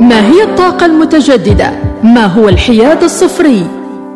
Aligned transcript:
ما 0.00 0.26
هي 0.26 0.42
الطاقة 0.42 0.86
المتجددة؟ 0.86 1.70
ما 2.02 2.26
هو 2.26 2.48
الحياد 2.48 3.02
الصفري؟ 3.02 3.66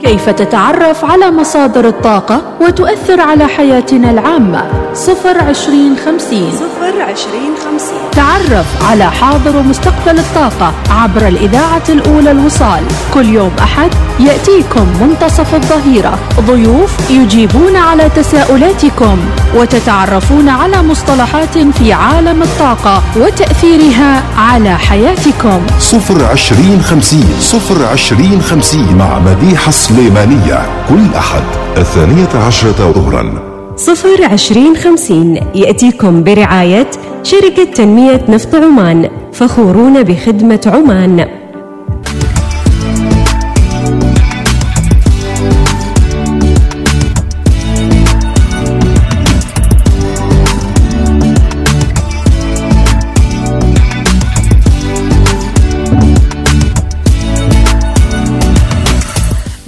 كيف 0.01 0.31
تتعرف 0.31 1.05
على 1.05 1.31
مصادر 1.31 1.89
الطاقة 1.89 2.43
وتؤثر 2.61 3.21
على 3.21 3.47
حياتنا 3.47 4.11
العامة؟ 4.11 4.86
صفر 4.97 5.41
عشرين 5.41 5.97
خمسين. 6.05 6.53
صفر 6.53 7.03
عشرين 7.03 7.53
خمسين. 7.65 8.11
تعرف 8.13 8.67
على 8.91 9.11
حاضر 9.11 9.57
ومستقبل 9.57 10.19
الطاقة 10.19 10.73
عبر 10.91 11.29
الإذاعة 11.29 11.83
الأولى 11.89 12.31
الوصال. 12.31 12.83
كل 13.15 13.27
يوم 13.27 13.51
أحد 13.61 13.91
يأتيكم 14.21 14.87
منتصف 15.01 15.55
الظهيرة. 15.55 16.19
ضيوف 16.41 17.11
يجيبون 17.11 17.77
على 17.77 18.09
تساؤلاتكم 18.17 19.19
وتتعرفون 19.57 20.49
على 20.49 20.83
مصطلحات 20.83 21.59
في 21.59 21.93
عالم 21.93 22.43
الطاقة 22.43 23.03
وتأثيرها 23.17 24.23
على 24.39 24.79
حياتكم. 24.79 25.61
صفر 25.79 26.25
عشرين 26.25 26.83
خمسين. 26.83 27.37
صفر 27.41 27.87
عشرين 27.87 28.43
خمسين 28.43 28.97
مع 28.99 29.19
مديحة 29.19 29.69
السليمانية 29.69 30.67
كل 30.89 31.15
أحد 31.17 31.45
الثانية 31.77 32.47
عشرة 32.47 32.93
ظهرا 32.93 33.46
صفر 33.77 34.25
عشرين 34.25 34.77
خمسين 34.77 35.41
يأتيكم 35.55 36.25
برعاية 36.25 36.91
شركة 37.23 37.65
تنمية 37.65 38.25
نفط 38.29 38.55
عمان 38.55 39.11
فخورون 39.33 40.03
بخدمة 40.03 40.61
عمان. 40.67 41.29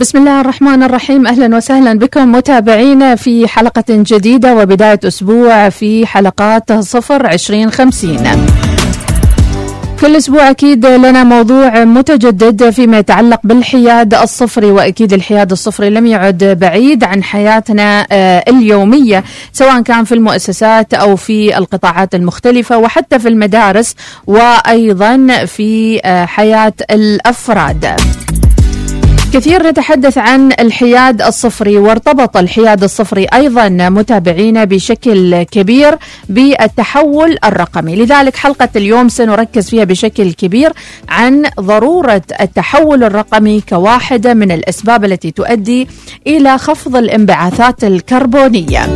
بسم 0.01 0.19
الله 0.19 0.41
الرحمن 0.41 0.83
الرحيم 0.83 1.27
أهلا 1.27 1.57
وسهلا 1.57 1.99
بكم 1.99 2.33
متابعينا 2.33 3.15
في 3.17 3.49
حلقة 3.49 3.85
جديدة 3.89 4.55
وبداية 4.57 5.01
أسبوع 5.05 5.69
في 5.69 6.07
حلقات 6.07 6.73
صفر 6.73 7.27
عشرين 7.27 7.71
خمسين 7.71 8.21
كل 10.01 10.17
أسبوع 10.17 10.51
أكيد 10.51 10.87
لنا 10.87 11.25
موضوع 11.25 11.85
متجدد 11.85 12.71
فيما 12.71 12.99
يتعلق 12.99 13.41
بالحياد 13.45 14.15
الصفري 14.15 14.71
وأكيد 14.71 15.13
الحياد 15.13 15.53
الصفري 15.53 15.91
لم 15.91 16.07
يعد 16.07 16.45
بعيد 16.45 17.05
عن 17.05 17.23
حياتنا 17.23 18.07
آه، 18.13 18.45
اليومية 18.49 19.25
سواء 19.53 19.83
كان 19.83 20.05
في 20.05 20.15
المؤسسات 20.15 20.95
أو 20.95 21.17
في 21.17 21.59
القطاعات 21.59 22.15
المختلفة 22.15 22.79
وحتى 22.79 23.19
في 23.19 23.29
المدارس 23.29 23.95
وأيضا 24.27 25.45
في 25.47 26.01
آه، 26.05 26.25
حياة 26.25 26.75
الأفراد. 26.91 27.97
كثير 29.33 29.67
نتحدث 29.67 30.19
عن 30.19 30.53
الحياد 30.61 31.23
الصفري 31.23 31.79
وارتبط 31.79 32.37
الحياد 32.37 32.83
الصفري 32.83 33.25
أيضا 33.25 33.69
متابعينا 33.69 34.65
بشكل 34.65 35.43
كبير 35.43 35.99
بالتحول 36.29 37.39
الرقمي، 37.45 37.97
لذلك 37.97 38.37
حلقة 38.37 38.69
اليوم 38.77 39.09
سنركز 39.09 39.69
فيها 39.71 39.85
بشكل 39.85 40.33
كبير 40.33 40.73
عن 41.09 41.45
ضرورة 41.61 42.23
التحول 42.41 43.05
الرقمي 43.05 43.61
كواحدة 43.69 44.35
من 44.35 44.53
الأسباب 44.53 45.05
التي 45.05 45.31
تؤدي 45.31 45.89
إلى 46.27 46.59
خفض 46.59 46.97
الانبعاثات 46.97 47.85
الكربونية. 47.85 48.87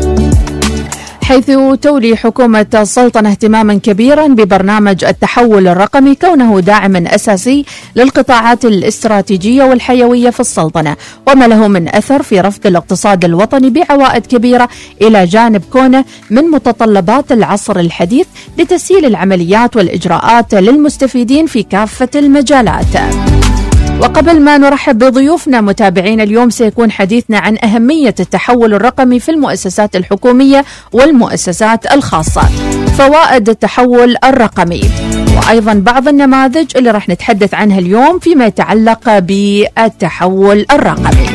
حيث 1.33 1.51
تولي 1.81 2.17
حكومة 2.17 2.67
السلطنة 2.75 3.31
اهتماما 3.31 3.75
كبيرا 3.75 4.27
ببرنامج 4.27 5.05
التحول 5.05 5.69
الرقمي 5.69 6.15
كونه 6.15 6.61
داعما 6.61 7.15
أساسي 7.15 7.65
للقطاعات 7.97 8.65
الاستراتيجية 8.65 9.65
والحيوية 9.65 10.31
في 10.31 10.41
السلطنة 10.41 10.97
وما 11.29 11.45
له 11.49 11.69
من 11.69 11.89
أثر 11.89 12.23
في 12.23 12.41
رفض 12.41 12.67
الاقتصاد 12.67 13.25
الوطني 13.25 13.71
بعوائد 13.71 14.27
كبيرة 14.27 14.69
إلى 15.03 15.25
جانب 15.27 15.63
كونه 15.73 16.05
من 16.31 16.43
متطلبات 16.43 17.33
العصر 17.33 17.79
الحديث 17.79 18.27
لتسهيل 18.59 19.05
العمليات 19.05 19.77
والإجراءات 19.77 20.55
للمستفيدين 20.55 21.47
في 21.47 21.63
كافة 21.63 22.11
المجالات. 22.15 22.97
وقبل 24.03 24.41
ما 24.41 24.59
نرحب 24.59 24.99
بضيوفنا 24.99 25.61
متابعينا 25.61 26.23
اليوم 26.23 26.51
سيكون 26.51 26.91
حديثنا 26.91 27.39
عن 27.39 27.59
أهمية 27.65 28.15
التحول 28.21 28.75
الرقمي 28.75 29.21
في 29.21 29.31
المؤسسات 29.31 29.97
الحكومية 29.97 30.65
والمؤسسات 30.93 31.93
الخاصة 31.93 32.43
فوائد 32.99 33.49
التحول 33.49 34.17
الرقمي. 34.25 34.83
وأيضا 35.37 35.75
بعض 35.75 36.09
النماذج 36.09 36.77
اللي 36.77 36.91
راح 36.91 37.09
نتحدث 37.09 37.55
عنها 37.55 37.79
اليوم 37.79 38.19
فيما 38.19 38.47
يتعلق 38.47 39.19
بالتحول 39.19 40.67
الرقمي. 40.71 41.32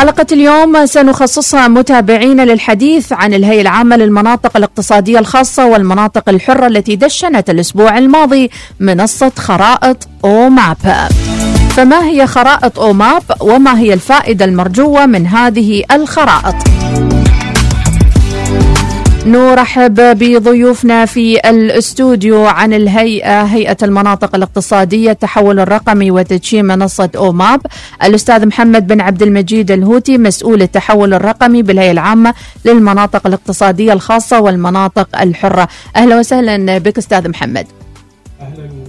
حلقة 0.00 0.26
اليوم 0.32 0.86
سنخصصها 0.86 1.68
متابعينا 1.68 2.42
للحديث 2.42 3.12
عن 3.12 3.34
الهيئة 3.34 3.60
العامة 3.60 3.96
للمناطق 3.96 4.56
الاقتصادية 4.56 5.18
الخاصة 5.18 5.66
والمناطق 5.66 6.28
الحرة 6.28 6.66
التي 6.66 6.96
دشنت 6.96 7.50
الأسبوع 7.50 7.98
الماضي 7.98 8.50
منصة 8.80 9.32
خرائط 9.38 10.08
أو 10.24 10.48
ماب 10.48 10.76
فما 11.76 12.04
هي 12.04 12.26
خرائط 12.26 12.78
أو 12.78 12.92
ماب 12.92 13.22
وما 13.40 13.78
هي 13.78 13.94
الفائدة 13.94 14.44
المرجوة 14.44 15.06
من 15.06 15.26
هذه 15.26 15.84
الخرائط؟ 15.92 16.56
نرحب 19.26 19.94
بضيوفنا 19.94 21.06
في 21.06 21.50
الاستوديو 21.50 22.46
عن 22.46 22.72
الهيئة 22.72 23.42
هيئة 23.42 23.76
المناطق 23.82 24.34
الاقتصادية 24.34 25.10
التحول 25.10 25.60
الرقمي 25.60 26.10
وتدشين 26.10 26.64
منصة 26.64 27.10
أوماب. 27.16 27.60
الأستاذ 28.02 28.46
محمد 28.46 28.86
بن 28.86 29.00
عبد 29.00 29.22
المجيد 29.22 29.70
الهوتي 29.70 30.18
مسؤول 30.18 30.62
التحول 30.62 31.14
الرقمي 31.14 31.62
بالهيئة 31.62 31.90
العامة 31.90 32.34
للمناطق 32.64 33.26
الاقتصادية 33.26 33.92
الخاصة 33.92 34.40
والمناطق 34.40 35.20
الحرة. 35.20 35.68
أهلا 35.96 36.18
وسهلا 36.18 36.78
بك 36.78 36.98
أستاذ 36.98 37.28
محمد. 37.28 37.66
أهلا 38.40 38.79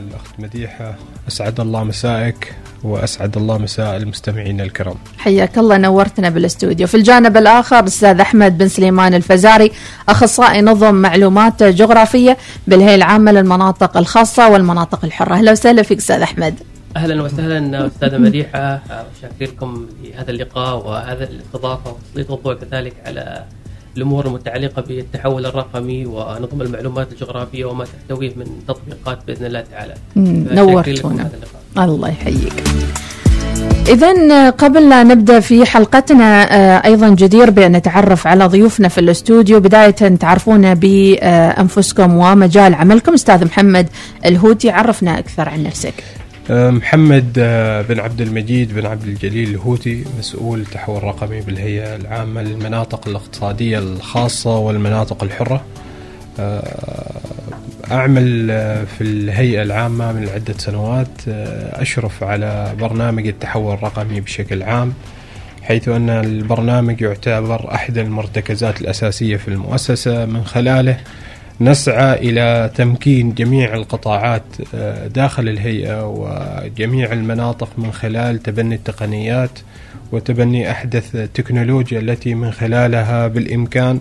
الأخت 0.00 0.34
مديحة 0.38 0.94
أسعد 1.28 1.60
الله 1.60 1.84
مسائك 1.84 2.54
وأسعد 2.84 3.36
الله 3.36 3.58
مساء 3.58 3.96
المستمعين 3.96 4.60
الكرام. 4.60 4.96
حياك 5.18 5.58
الله 5.58 5.76
نورتنا 5.76 6.28
بالاستوديو. 6.30 6.86
في 6.86 6.96
الجانب 6.96 7.36
الآخر 7.36 7.86
أستاذ 7.86 8.20
أحمد 8.20 8.58
بن 8.58 8.68
سليمان 8.68 9.14
الفزاري 9.14 9.72
أخصائي 10.08 10.62
نظم 10.62 10.94
معلومات 10.94 11.62
جغرافية 11.62 12.36
بالهيئة 12.66 12.94
العامة 12.94 13.32
للمناطق 13.32 13.96
الخاصة 13.96 14.48
والمناطق 14.48 15.04
الحرة. 15.04 15.34
أهلا 15.34 15.52
وسهلا 15.52 15.82
فيك 15.82 15.98
أستاذ 15.98 16.22
أحمد. 16.22 16.54
أهلا 16.96 17.22
وسهلا 17.22 17.86
أستاذة 17.86 18.18
مديحة 18.18 18.82
شاكر 19.22 19.52
لكم 19.52 19.86
لهذا 20.04 20.30
اللقاء 20.30 20.86
وهذا 20.86 21.24
الاستضافه 21.24 21.90
وتسليط 21.90 22.30
الضوء 22.30 22.54
كذلك 22.54 22.94
على 23.06 23.44
الأمور 23.96 24.26
المتعلقة 24.26 24.82
بالتحول 24.82 25.46
الرقمي 25.46 26.06
ونظم 26.06 26.62
المعلومات 26.62 27.12
الجغرافية 27.12 27.64
وما 27.64 27.84
تحتويه 27.84 28.32
من 28.36 28.46
تطبيقات 28.68 29.18
بإذن 29.26 29.46
الله 29.46 29.64
تعالى. 29.72 29.94
نورتونا. 30.54 31.30
الله 31.78 32.08
يحييك. 32.08 32.52
إذا 33.88 34.50
قبل 34.50 34.88
لا 34.88 35.02
نبدأ 35.02 35.40
في 35.40 35.66
حلقتنا 35.66 36.56
آه، 36.56 36.86
أيضا 36.86 37.08
جدير 37.08 37.50
بأن 37.50 37.72
نتعرف 37.72 38.26
على 38.26 38.46
ضيوفنا 38.46 38.88
في 38.88 38.98
الاستوديو. 38.98 39.60
بداية 39.60 39.90
تعرفون 39.90 40.74
بأنفسكم 40.74 42.16
ومجال 42.16 42.74
عملكم. 42.74 43.14
أستاذ 43.14 43.44
محمد 43.44 43.86
الهوتي 44.26 44.70
عرفنا 44.70 45.18
أكثر 45.18 45.48
عن 45.48 45.62
نفسك. 45.62 45.94
محمد 46.50 47.38
أه، 47.38 47.82
بن 47.82 48.00
عبد 48.00 48.20
المجيد 48.20 48.74
بن 48.74 48.86
عبد 48.86 49.02
الجليل 49.02 49.48
الهوتي 49.48 50.04
مسؤول 50.18 50.66
تحول 50.66 51.04
رقمي 51.04 51.40
بالهيئة 51.40 51.96
العامة 51.96 52.42
للمناطق 52.42 53.08
الاقتصادية 53.08 53.78
الخاصة 53.78 54.58
والمناطق 54.58 55.24
الحرة. 55.24 55.64
أه، 56.40 57.20
أعمل 57.90 58.50
أه، 58.50 58.84
في 58.84 59.00
الهيئة 59.00 59.62
العامة 59.62 60.12
من 60.12 60.28
عدة 60.28 60.54
سنوات 60.58 61.08
أه، 61.28 61.82
أشرف 61.82 62.24
على 62.24 62.74
برنامج 62.80 63.26
التحول 63.26 63.74
الرقمي 63.74 64.20
بشكل 64.20 64.62
عام 64.62 64.92
حيث 65.62 65.88
أن 65.88 66.10
البرنامج 66.10 67.00
يعتبر 67.00 67.74
أحد 67.74 67.98
المرتكزات 67.98 68.80
الأساسية 68.80 69.36
في 69.36 69.48
المؤسسة 69.48 70.24
من 70.24 70.44
خلاله 70.44 70.96
نسعى 71.60 72.14
إلى 72.14 72.70
تمكين 72.74 73.34
جميع 73.34 73.74
القطاعات 73.74 74.42
آه، 74.74 75.06
داخل 75.06 75.48
الهيئة 75.48 76.06
وجميع 76.06 77.12
المناطق 77.12 77.68
من 77.78 77.92
خلال 77.92 78.42
تبني 78.42 78.74
التقنيات 78.74 79.58
وتبني 80.12 80.70
أحدث 80.70 81.14
التكنولوجيا 81.14 82.00
التي 82.00 82.34
من 82.34 82.50
خلالها 82.50 83.26
بالإمكان 83.26 84.00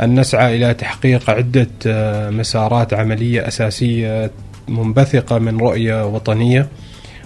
أن 0.00 0.20
نسعى 0.20 0.56
إلى 0.56 0.74
تحقيق 0.74 1.30
عدة 1.30 1.68
آه، 1.86 2.30
مسارات 2.30 2.94
عملية 2.94 3.48
أساسية 3.48 4.30
منبثقة 4.68 5.38
من 5.38 5.58
رؤية 5.58 6.06
وطنية 6.06 6.68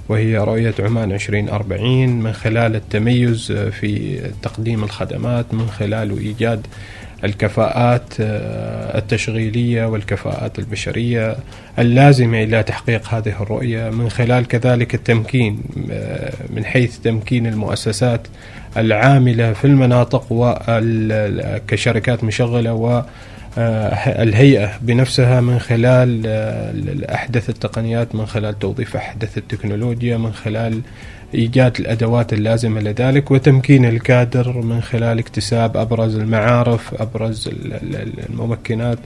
وهي 0.09 0.39
رؤية 0.39 0.75
عمان 0.79 1.13
2040 1.13 2.09
من 2.09 2.33
خلال 2.33 2.77
التميز 2.77 3.53
في 3.53 4.21
تقديم 4.43 4.85
الخدمات 4.85 5.55
من 5.55 5.67
خلال 5.67 6.19
إيجاد 6.19 6.67
الكفاءات 7.25 8.15
آه، 8.21 8.99
التشغيلية 8.99 9.85
والكفاءات 9.85 10.59
البشرية 10.59 11.37
اللازمة 11.79 12.43
إلى 12.43 12.63
تحقيق 12.63 13.09
هذه 13.15 13.43
الرؤية 13.43 13.91
من 13.91 14.09
خلال 14.09 14.49
كذلك 14.49 14.95
التمكين 14.95 15.61
آه، 15.91 16.33
من 16.51 16.65
حيث 16.65 16.99
تمكين 16.99 17.47
المؤسسات 17.47 18.27
العاملة 18.77 19.53
في 19.53 19.65
المناطق 19.65 20.27
كشركات 21.69 22.25
مشغلة 22.25 22.75
و 22.75 23.03
الهيئة 24.07 24.71
بنفسها 24.81 25.41
من 25.41 25.59
خلال 25.59 26.27
أحدث 27.15 27.51
التقنيات 27.51 28.15
من 28.15 28.27
خلال 28.27 28.59
توظيف 28.59 28.97
أحدث 28.97 29.39
التكنولوجيا 29.39 30.17
من 30.17 30.33
خلال 30.33 30.81
إيجاد 31.35 31.81
الأدوات 31.81 32.33
اللازمة 32.33 32.81
لذلك 32.81 33.31
وتمكين 33.31 33.85
الكادر 33.85 34.61
من 34.61 34.81
خلال 34.81 35.19
اكتساب 35.19 35.77
أبرز 35.77 36.17
المعارف 36.17 37.03
أبرز 37.03 37.51
الممكنات 38.31 38.99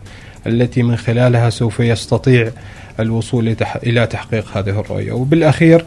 التي 0.47 0.83
من 0.83 0.97
خلالها 0.97 1.51
سوف 1.51 1.81
يستطيع 1.81 2.51
الوصول 3.01 3.57
إلى 3.87 4.07
تحقيق 4.07 4.57
هذه 4.57 4.81
الرؤية. 4.81 5.13
وبالأخير 5.13 5.85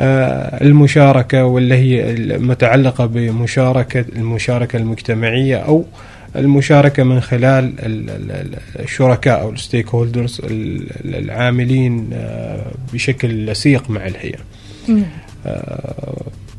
آه، 0.00 0.64
المشاركة 0.64 1.44
واللي 1.44 1.74
هي 1.74 2.10
المتعلقة 2.10 3.06
بمشاركة 3.06 4.04
المشاركة 4.16 4.76
المجتمعية 4.76 5.56
أو 5.56 5.84
المشاركة 6.36 7.02
من 7.02 7.20
خلال 7.20 7.72
الشركاء 8.78 9.40
أو 9.40 9.50
الستيك 9.50 9.88
هولدرز 9.88 10.40
العاملين 11.04 12.10
آه، 12.12 12.66
بشكل 12.92 13.46
لصيق 13.46 13.90
مع 13.90 14.06
الهيئة. 14.06 14.38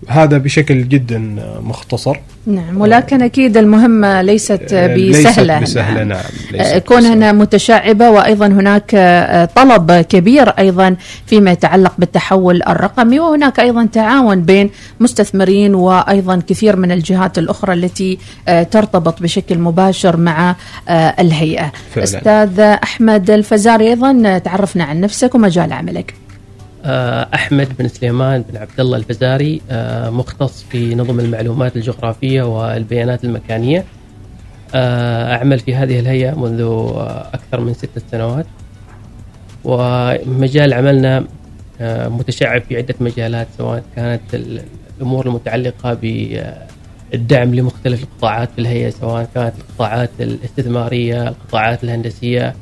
هذا 0.09 0.37
بشكل 0.37 0.87
جدا 0.87 1.35
مختصر 1.63 2.17
نعم 2.45 2.81
ولكن 2.81 3.21
أكيد 3.21 3.57
المهمة 3.57 4.21
ليست 4.21 4.73
آه، 4.73 4.87
بسهله 4.87 5.59
ليست 5.59 5.71
بسهلة 5.71 6.03
نعم, 6.03 6.07
نعم. 6.07 6.21
ليست 6.51 6.87
كونها 6.87 7.31
متشعبة 7.31 8.09
وأيضا 8.09 8.47
هناك 8.47 8.91
آه، 8.95 9.45
طلب 9.45 9.91
كبير 9.91 10.49
أيضا 10.49 10.95
فيما 11.25 11.51
يتعلق 11.51 11.93
بالتحول 11.97 12.63
الرقمي 12.63 13.19
وهناك 13.19 13.59
أيضا 13.59 13.85
تعاون 13.85 14.41
بين 14.41 14.69
مستثمرين 14.99 15.75
وأيضا 15.75 16.41
كثير 16.47 16.75
من 16.75 16.91
الجهات 16.91 17.37
الأخرى 17.37 17.73
التي 17.73 18.17
ترتبط 18.71 19.21
بشكل 19.21 19.59
مباشر 19.59 20.17
مع 20.17 20.55
الهيئة. 20.89 21.71
فعلا. 21.91 22.03
أستاذ 22.03 22.59
أحمد 22.59 23.31
الفزاري 23.31 23.87
أيضا 23.87 24.37
تعرفنا 24.37 24.83
عن 24.83 25.01
نفسك 25.01 25.35
ومجال 25.35 25.73
عملك. 25.73 26.13
آه، 26.85 27.27
أحمد 27.33 27.77
بن 27.79 27.87
سليمان 27.87 28.41
بن 28.49 28.57
عبد 28.57 28.79
الله 28.79 28.97
الفزاري 28.97 29.61
آه، 29.71 30.09
مختص 30.09 30.63
في 30.63 30.95
نظم 30.95 31.19
المعلومات 31.19 31.75
الجغرافية 31.75 32.43
والبيانات 32.43 33.23
المكانية. 33.23 33.85
آه، 34.75 35.35
أعمل 35.35 35.59
في 35.59 35.75
هذه 35.75 35.99
الهيئة 35.99 36.39
منذ 36.39 36.61
أكثر 37.33 37.59
من 37.59 37.73
ستة 37.73 38.01
سنوات. 38.11 38.45
ومجال 39.63 40.73
عملنا 40.73 41.25
متشعب 41.81 42.61
في 42.61 42.77
عدة 42.77 42.95
مجالات 42.99 43.47
سواء 43.57 43.83
كانت 43.95 44.21
الأمور 44.99 45.27
المتعلقة 45.27 45.93
بالدعم 45.93 47.55
لمختلف 47.55 48.03
القطاعات 48.03 48.49
في 48.51 48.61
الهيئة 48.61 48.89
سواء 48.89 49.29
كانت 49.35 49.53
القطاعات 49.59 50.09
الاستثمارية، 50.19 51.27
القطاعات 51.27 51.83
الهندسية 51.83 52.55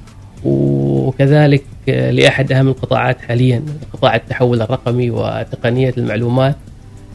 وكذلك 1.07 1.63
لأحد 1.88 2.51
أهم 2.51 2.68
القطاعات 2.68 3.21
حاليا 3.21 3.63
قطاع 3.94 4.15
التحول 4.15 4.62
الرقمي 4.62 5.12
وتقنية 5.12 5.94
المعلومات 5.98 6.56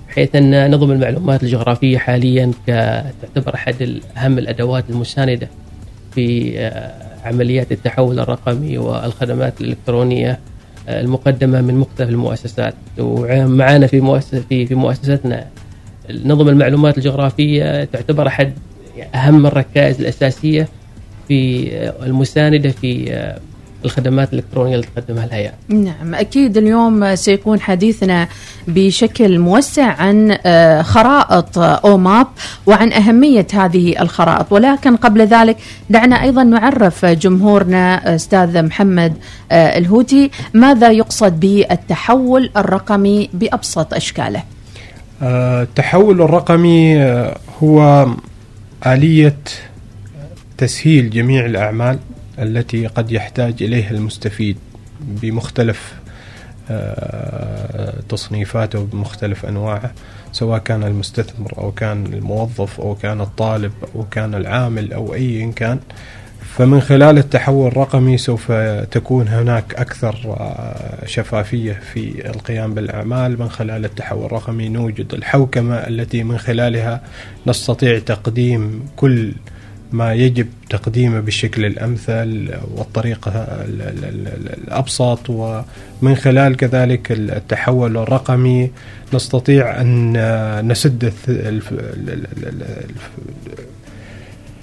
بحيث 0.08 0.36
أن 0.36 0.70
نظم 0.70 0.90
المعلومات 0.90 1.42
الجغرافية 1.42 1.98
حاليا 1.98 2.52
تعتبر 2.66 3.54
أحد 3.54 4.00
اهم 4.16 4.38
الأدوات 4.38 4.84
المساندة 4.90 5.48
في 6.14 6.58
آه، 6.58 6.92
عمليات 7.24 7.72
التحول 7.72 8.20
الرقمي 8.20 8.78
والخدمات 8.78 9.60
الإلكترونية 9.60 10.38
آه، 10.88 11.00
المقدمة 11.00 11.60
من 11.60 11.74
مختلف 11.74 12.08
المؤسسات. 12.08 12.74
ومعنا 12.98 13.86
في 13.86 14.00
مؤسسه 14.00 14.42
في 14.48 14.66
في 14.66 14.74
مؤسستنا 14.74 15.46
نظم 16.24 16.48
المعلومات 16.48 16.98
الجغرافية 16.98 17.84
تعتبر 17.84 18.26
أحد 18.26 18.52
أهم 19.14 19.46
الركائز 19.46 20.00
الأساسية 20.00 20.68
في 21.28 21.70
آه، 21.76 22.06
المساندة 22.06 22.70
في 22.70 23.12
الخدمات 23.84 24.32
الإلكترونية 24.32 24.74
اللي 24.74 24.86
تقدمها 24.96 25.24
الهيئة 25.24 25.52
نعم 25.68 26.14
أكيد 26.14 26.56
اليوم 26.56 27.14
سيكون 27.14 27.60
حديثنا 27.60 28.28
بشكل 28.68 29.38
موسع 29.38 29.84
عن 29.84 30.38
آه، 30.46 30.82
خرائط 30.82 31.58
أوماب 31.58 32.26
وعن 32.66 32.92
أهمية 32.92 33.46
هذه 33.54 34.02
الخرائط. 34.02 34.52
ولكن 34.52 34.96
قبل 34.96 35.20
ذلك 35.20 35.56
دعنا 35.90 36.22
أيضا 36.22 36.42
نعرف 36.44 37.04
جمهورنا 37.04 38.14
أستاذ 38.14 38.62
محمد 38.62 39.14
آه، 39.52 39.78
الهوتي 39.78 40.30
ماذا 40.54 40.90
يقصد 40.90 41.40
بالتحول 41.40 42.50
الرقمي 42.56 43.30
بأبسط 43.34 43.94
أشكاله؟ 43.94 44.42
آه، 45.22 45.62
التحول 45.62 46.22
الرقمي 46.22 47.04
هو 47.62 48.06
آلية 48.86 49.36
تسهيل 50.58 51.10
جميع 51.10 51.46
الأعمال. 51.46 51.98
التي 52.38 52.86
قد 52.86 53.12
يحتاج 53.12 53.62
إليها 53.62 53.90
المستفيد 53.90 54.56
بمختلف 55.00 55.94
آه، 56.70 57.94
تصنيفاته 58.08 58.84
بمختلف 58.92 59.46
أنواعه 59.46 59.92
سواء 60.32 60.58
كان 60.58 60.82
المستثمر 60.82 61.52
أو 61.58 61.72
كان 61.72 62.06
الموظف 62.06 62.80
أو 62.80 62.94
كان 62.94 63.20
الطالب 63.20 63.72
أو 63.94 64.04
كان 64.10 64.34
العامل 64.34 64.92
أو 64.92 65.14
أي 65.14 65.52
كان. 65.56 65.78
فمن 66.56 66.80
خلال 66.80 67.18
التحول 67.18 67.66
الرقمي 67.66 68.18
سوف 68.18 68.52
تكون 68.90 69.28
هناك 69.28 69.74
أكثر 69.74 70.16
آه، 70.26 71.06
شفافية 71.06 71.72
في 71.72 72.30
القيام 72.30 72.74
بالأعمال. 72.74 73.38
من 73.40 73.48
خلال 73.48 73.84
التحول 73.84 74.24
الرقمي 74.24 74.68
نوجد 74.68 75.14
الحوكمة 75.14 75.74
التي 75.74 76.22
من 76.22 76.38
خلالها 76.38 77.02
نستطيع 77.46 77.98
تقديم 77.98 78.86
كل 78.96 79.32
ما 79.92 80.14
يجب 80.14 80.46
تقديمه 80.70 81.20
بالشكل 81.20 81.64
الأمثل 81.64 82.50
والطريقة 82.76 83.46
الأبسط 84.66 85.30
ومن 85.30 86.14
خلال 86.14 86.56
كذلك 86.56 87.12
التحول 87.12 87.96
الرقمي 87.96 88.70
نستطيع 89.14 89.80
أن 89.80 90.68
نسد 90.68 91.12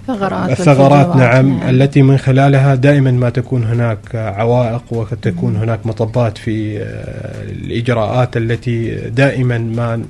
الثغرات 0.10 0.60
الثغرات 0.60 1.16
نعم, 1.16 1.60
نعم. 1.60 1.70
التي 1.70 2.02
من 2.02 2.18
خلالها 2.18 2.76
دائما 2.76 3.12
ما 3.12 3.30
تكون 3.30 3.64
هناك 3.64 4.16
عوائق 4.16 4.84
وتكون 4.92 5.56
هناك 5.56 5.86
مطبات 5.86 6.38
في 6.38 6.84
الإجراءات 7.52 8.38
التي 8.38 8.96
دائما 8.96 9.58
ما 9.58 10.04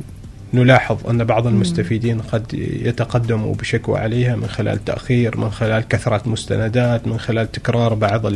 نلاحظ 0.53 1.09
أن 1.09 1.23
بعض 1.23 1.47
المستفيدين 1.47 2.21
قد 2.21 2.53
يتقدموا 2.83 3.55
بشكوى 3.55 3.99
عليها 3.99 4.35
من 4.35 4.47
خلال 4.47 4.85
تأخير 4.85 5.37
من 5.37 5.49
خلال 5.49 5.87
كثرة 5.87 6.21
مستندات 6.25 7.07
من 7.07 7.19
خلال 7.19 7.51
تكرار 7.51 7.93
بعض 7.93 8.33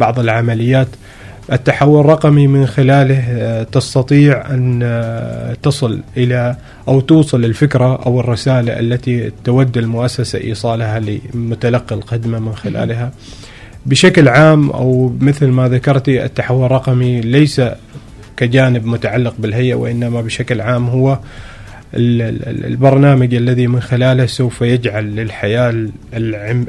بعض 0.00 0.18
العمليات. 0.18 0.88
التحول 1.52 2.00
الرقمي 2.00 2.46
من 2.46 2.66
خلاله 2.66 3.24
آه، 3.28 3.62
تستطيع 3.62 4.50
أن 4.50 4.80
آه، 4.82 5.56
تصل 5.62 6.00
إلى 6.16 6.56
أو 6.88 7.00
توصل 7.00 7.44
الفكرة 7.44 7.96
أو 8.06 8.20
الرسالة 8.20 8.78
التي 8.80 9.32
تود 9.44 9.78
المؤسسة 9.78 10.40
إيصالها 10.40 11.00
لمتلقي 11.00 11.94
الخدمة 11.96 12.38
من 12.38 12.54
خلالها. 12.54 13.12
بشكل 13.86 14.28
عام 14.28 14.70
أو 14.70 15.12
مثل 15.20 15.46
ما 15.46 15.68
ذكرتي 15.68 16.24
التحول 16.24 16.66
الرقمي 16.66 17.20
ليس 17.20 17.60
كجانب 18.38 18.86
متعلق 18.86 19.34
بالهيئة 19.38 19.74
وإنما 19.74 20.20
بشكل 20.20 20.60
عام 20.60 20.88
هو 20.88 21.18
البرنامج 21.94 23.34
الذي 23.34 23.66
من 23.66 23.80
خلاله 23.80 24.26
سوف 24.26 24.62
يجعل 24.62 25.16
للحياة 25.16 25.88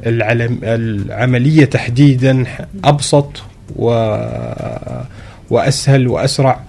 العلم 0.05 0.59
العملية 0.63 1.65
تحديدا 1.65 2.43
أبسط 2.83 3.43
و 3.75 4.15
وأسهل 5.49 6.07
وأسرع 6.07 6.59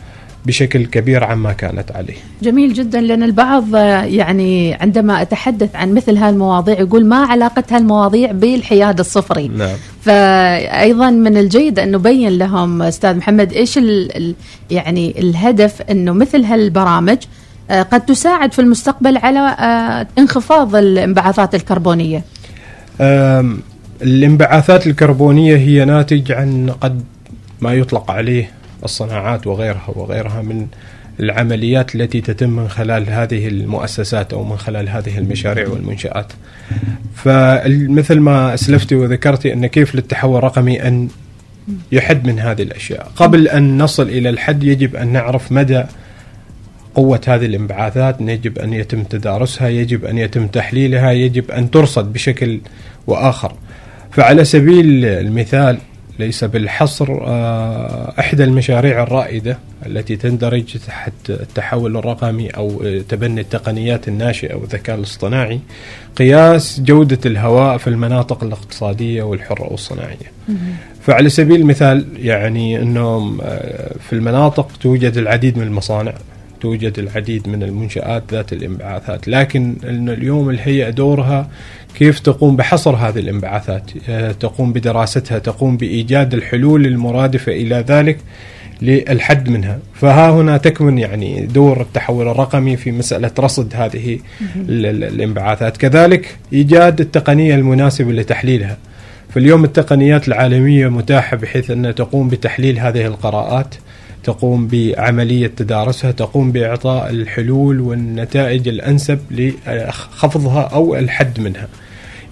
بشكل 0.47 0.87
كبير 0.87 1.25
عما 1.25 1.53
كانت 1.53 1.93
عليه 1.93 2.17
جميل 2.43 2.73
جدا 2.73 3.01
لأن 3.01 3.23
البعض 3.23 3.75
يعني 4.05 4.75
عندما 4.75 5.23
أتحدث 5.23 5.77
عن 5.77 5.95
مثل 5.95 6.17
هالمواضيع 6.17 6.81
يقول 6.81 7.07
ما 7.07 7.17
علاقة 7.17 7.65
هالمواضيع 7.71 8.33
بالحياد 8.33 8.99
الصفري 8.99 9.49
نعم. 9.49 9.77
فأيضا 10.01 11.11
من 11.11 11.37
الجيد 11.37 11.79
أن 11.79 11.91
نبين 11.93 12.39
لهم 12.39 12.83
أستاذ 12.83 13.17
محمد 13.17 13.53
إيش 13.53 13.79
ال 13.79 14.35
يعني 14.71 15.21
الهدف 15.21 15.83
أنه 15.83 16.13
مثل 16.13 16.45
هالبرامج 16.45 17.19
آه، 17.71 17.83
قد 17.83 18.07
تساعد 18.07 18.53
في 18.53 18.59
المستقبل 18.59 19.17
على 19.17 19.39
آه، 19.39 20.07
انخفاض 20.19 20.77
الانبعاثات 20.77 21.55
الكربونية. 21.55 22.25
الانبعاثات 24.03 24.87
الكربونية 24.87 25.57
هي 25.57 25.85
ناتج 25.85 26.33
عن 26.33 26.75
قد 26.81 27.03
ما 27.61 27.75
يطلق 27.75 28.11
عليه 28.11 28.51
الصناعات 28.85 29.47
وغيرها 29.47 29.89
وغيرها 29.97 30.43
من 30.43 30.67
العمليات 31.21 31.95
التي 31.95 32.21
تتم 32.21 32.51
من 32.51 32.69
خلال 32.69 33.11
هذه 33.11 33.49
المؤسسات 33.49 34.33
أو 34.33 34.45
من 34.45 34.57
خلال 34.57 34.89
هذه 34.89 35.19
المشاريع 35.19 35.69
والمنشآت. 35.69 36.33
فمثل 37.15 38.19
ما 38.19 38.55
اسلفتي 38.55 38.95
وذكرتي 38.95 39.53
أن 39.53 39.67
كيف 39.67 39.95
للتحول 39.95 40.39
الرقمي 40.39 40.83
أن 40.89 41.09
يحد 41.93 42.27
من 42.27 42.39
هذه 42.39 42.63
الأشياء، 42.63 43.13
قبل 43.17 43.49
أن 43.49 43.83
نصل 43.83 44.09
إلى 44.09 44.29
الحد 44.29 44.65
يجب 44.65 44.97
أن 44.97 45.13
نعرف 45.13 45.53
مدى 45.53 45.85
قوة 46.95 47.21
هذه 47.27 47.47
الانبعاثات. 47.47 48.21
يجب 48.21 48.59
أن 48.59 48.73
يتم 48.73 49.03
تدارسها 49.03 49.69
يجب 49.69 50.05
أن 50.05 50.19
يتم 50.19 50.47
تحليلها 50.47 51.11
يجب 51.13 51.51
أن 51.51 51.71
ترصد 51.71 52.13
بشكل 52.13 52.61
وآخر. 53.07 53.53
فعلى 54.11 54.45
سبيل 54.45 55.05
المثال 55.05 55.79
ليس 56.21 56.45
بالحصر 56.45 57.19
آه، 57.27 58.15
إحدى 58.19 58.45
المشاريع 58.45 59.03
الرائدة 59.03 59.59
التي 59.87 60.17
تندرج 60.17 60.77
تحت 60.87 61.13
التحول 61.31 61.97
الرقمي 61.97 62.49
أو 62.49 62.83
تبني 63.09 63.41
التقنيات 63.41 64.09
الناشئة 64.09 64.55
والذكاء 64.55 64.97
الاصطناعي 64.97 65.61
قياس 66.17 66.81
جودة 66.81 67.19
الهواء 67.27 67.79
في 67.79 67.87
المناطق 67.87 68.45
الاقتصادية 68.45 69.23
والحرة 69.23 69.73
والصناعية. 69.73 70.33
فعلى 71.03 71.29
سبيل 71.29 71.61
المثال 71.61 72.07
يعني 72.17 72.83
انه 72.83 73.39
آه، 73.43 73.95
في 74.09 74.13
المناطق 74.13 74.69
توجد 74.81 75.17
العديد 75.17 75.59
من 75.59 75.67
المصانع 75.67 76.15
توجد 76.61 76.99
العديد 76.99 77.49
من 77.49 77.63
المنشآت 77.63 78.23
ذات 78.31 78.53
الانبعاثات 78.53 79.29
لكن 79.29 79.77
اليوم 79.85 80.51
الهيئة 80.51 80.91
دورها 80.91 81.51
كيف 81.95 82.19
تقوم 82.19 82.57
بحصر 82.57 82.97
هذه 82.97 83.19
الانبعاثات؟ 83.19 83.91
آه، 84.09 84.33
تقوم 84.33 84.73
بدراستها 84.73 85.39
تقوم 85.39 85.77
بإيجاد 85.77 86.35
الحلول 86.35 86.87
المرادفة 86.87 87.53
إلى 87.53 87.85
ذلك 87.89 88.19
للحد 88.83 89.49
منها. 89.49 89.79
فها 89.95 90.31
هنا 90.31 90.57
تكمن 90.57 90.99
يعني 90.99 91.47
دور 91.47 91.81
التحول 91.81 92.29
الرقمي 92.29 92.77
في 92.77 92.93
مسألة 92.93 93.31
رصد 93.39 93.73
هذه 93.77 94.19
الانبعاثات. 94.69 95.77
كذلك 95.77 96.37
إيجاد 96.53 97.01
التقنية 97.01 97.55
المناسبة 97.55 98.13
لتحليلها. 98.13 98.77
فاليوم 99.35 99.65
التقنيات 99.65 100.29
العالمية 100.29 100.89
متاحة 100.89 101.37
بحيث 101.37 101.71
أن 101.71 101.95
تقوم 101.95 102.29
بتحليل 102.29 102.79
هذه 102.79 103.07
القراءات. 103.07 103.75
تقوم 104.25 104.69
بعملية 104.69 105.47
تدارسها 105.47 106.11
تقوم 106.11 106.53
بإعطاء 106.53 107.11
الحلول 107.11 107.81
والنتائج 107.81 108.69
الأنسب 108.69 109.19
لخفضها 109.31 110.63
أو 110.63 110.97
الحد 110.97 111.41
منها 111.41 111.69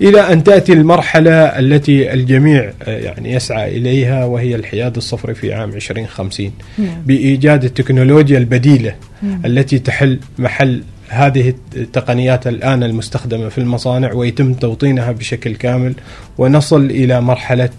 إلى 0.01 0.33
أن 0.33 0.45
تأتي 0.45 0.73
المرحلة 0.73 1.33
التي 1.33 2.13
الجميع 2.13 2.73
يعني 2.87 3.33
يسعى 3.33 3.77
إليها 3.77 4.25
وهي 4.25 4.55
الحياد 4.55 4.97
الصفري 4.97 5.35
في 5.35 5.55
عام 5.55 5.71
2050 5.71 6.53
نعم. 6.79 7.03
بإيجاد 7.07 7.65
التكنولوجيا 7.65 8.39
البديلة 8.39 8.95
نعم. 9.23 9.47
التي 9.47 9.79
تحل 9.79 10.19
محل 10.39 10.83
هذه 11.09 11.55
التقنيات 11.77 12.47
الآن 12.47 12.83
المستخدمة 12.83 13.49
في 13.49 13.59
المصانع 13.59 14.13
ويتم 14.13 14.55
توطينها 14.55 15.13
بشكل 15.13 15.57
كامل 15.57 15.95
ونصل 16.39 16.85
إلى 16.85 17.21
مرحلة 17.21 17.71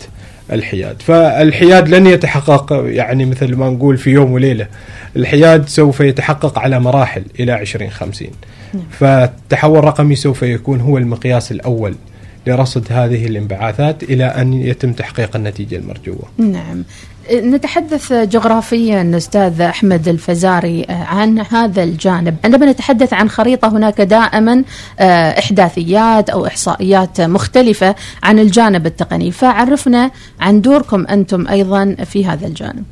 الحياد. 0.52 1.02
فالحياد 1.02 1.90
لن 1.90 2.08
يتحقق 2.08 2.84
يعني 2.86 3.26
مثل 3.26 3.56
ما 3.56 3.70
نقول 3.70 3.98
في 3.98 4.10
يوم 4.10 4.32
وليلة 4.32 4.68
الحياد 5.16 5.70
سوف 5.70 6.00
يتحقق 6.00 6.60
على 6.60 6.80
مراحل 6.80 7.24
إلى 7.40 7.62
2050 7.62 8.28
نعم. 8.74 8.84
فالتحول 8.92 9.80
الرقمي 9.80 10.16
سوف 10.16 10.44
يكون 10.44 10.82
هو 10.82 10.98
المقياس 10.98 11.52
الأول 11.52 11.96
لرصد 12.48 12.88
هذه 12.90 13.26
الانبعاثات 13.26 14.04
إلى 14.04 14.26
أن 14.26 14.54
يتم 14.54 14.94
تحقيق 14.94 15.36
النتيجة 15.36 15.76
المرجوة. 15.76 16.24
نعم. 16.38 16.84
نتحدث 17.34 18.14
جغرافيا 18.14 19.12
أستاذ 19.18 19.62
أحمد 19.62 20.08
الفزاري 20.08 20.86
آه، 20.90 20.94
عن 20.94 21.40
هذا 21.40 21.84
الجانب، 21.84 22.36
عندما 22.46 22.66
نتحدث 22.66 23.14
عن 23.14 23.30
خريطة 23.30 23.68
هناك 23.68 24.02
دائما 24.02 24.64
آه، 25.00 25.40
إحداثيات 25.40 26.30
أو 26.30 26.46
إحصائيات 26.46 27.22
مختلفة 27.22 27.96
عن 28.24 28.40
الجانب 28.40 28.86
التقني، 28.86 29.32
فعرفنا 29.32 30.12
عن 30.40 30.62
دوركم 30.62 31.06
أنتم 31.08 31.48
أيضا 31.48 31.96
في 32.06 32.26
هذا 32.26 32.48
الجانب. 32.48 32.84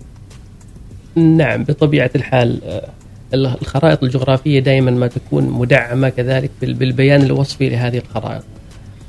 نعم 1.15 1.63
بطبيعة 1.63 2.11
الحال 2.15 2.61
آه، 2.63 2.89
الخرائط 3.33 4.03
الجغرافية 4.03 4.59
دائما 4.59 4.91
ما 4.91 5.07
تكون 5.07 5.49
مدعمة 5.49 6.09
كذلك 6.09 6.51
بالبيان 6.61 7.21
الوصفي 7.21 7.69
لهذه 7.69 7.97
الخرائط. 7.97 8.43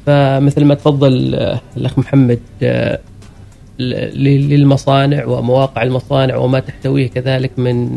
فمثل 0.06 0.64
ما 0.64 0.74
تفضل 0.74 1.34
الأخ 1.76 1.98
محمد 1.98 2.40
للمصانع 3.78 5.24
ومواقع 5.24 5.82
المصانع 5.82 6.36
وما 6.36 6.60
تحتويه 6.60 7.08
كذلك 7.08 7.58
من 7.58 7.96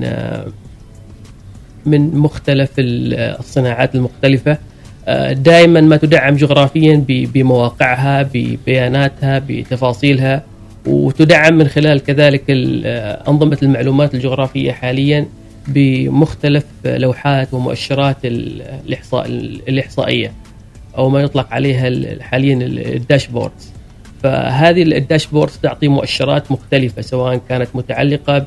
من 1.85 2.15
مختلف 2.15 2.69
الصناعات 2.77 3.95
المختلفة. 3.95 4.57
دائما 5.31 5.81
ما 5.81 5.97
تدعم 5.97 6.35
جغرافيا 6.35 7.05
بمواقعها 7.07 8.29
ببياناتها 8.33 9.41
بتفاصيلها 9.47 10.43
وتدعم 10.85 11.57
من 11.57 11.67
خلال 11.67 12.03
كذلك 12.03 12.43
أنظمة 13.27 13.57
المعلومات 13.63 14.13
الجغرافية 14.13 14.71
حاليا 14.71 15.27
بمختلف 15.67 16.65
لوحات 16.85 17.53
ومؤشرات 17.53 18.17
الإحصاء 18.23 19.25
الإحصائية 19.69 20.33
أو 20.97 21.09
ما 21.09 21.21
يطلق 21.21 21.53
عليها 21.53 21.91
حاليا 22.21 22.59
الداشبوردز. 22.95 23.70
فهذه 24.23 24.81
الداشبورد 24.81 25.51
تعطي 25.63 25.87
مؤشرات 25.87 26.51
مختلفة 26.51 27.01
سواء 27.01 27.41
كانت 27.49 27.69
متعلقة 27.73 28.45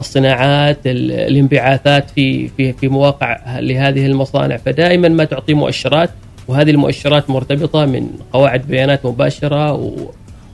بالصناعات 0.00 0.78
الانبعاثات 0.86 2.10
في 2.10 2.48
في 2.48 2.72
في 2.72 2.88
مواقع 2.88 3.58
لهذه 3.58 4.06
المصانع. 4.06 4.56
فدائما 4.56 5.08
ما 5.08 5.24
تعطي 5.24 5.54
مؤشرات 5.54 6.10
وهذه 6.48 6.70
المؤشرات 6.70 7.30
مرتبطة 7.30 7.86
من 7.86 8.08
قواعد 8.32 8.66
بيانات 8.66 9.06
مباشرة 9.06 9.96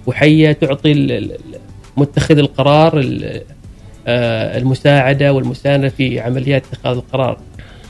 وحية 0.07 0.53
تعطي 0.53 1.21
متخذ 1.97 2.39
القرار 2.39 3.05
آه، 4.07 4.59
المساعدة 4.59 5.33
والمساندة 5.33 5.89
في 5.89 6.21
عمليات 6.21 6.65
اتخاذ 6.67 6.97
القرار 6.97 7.39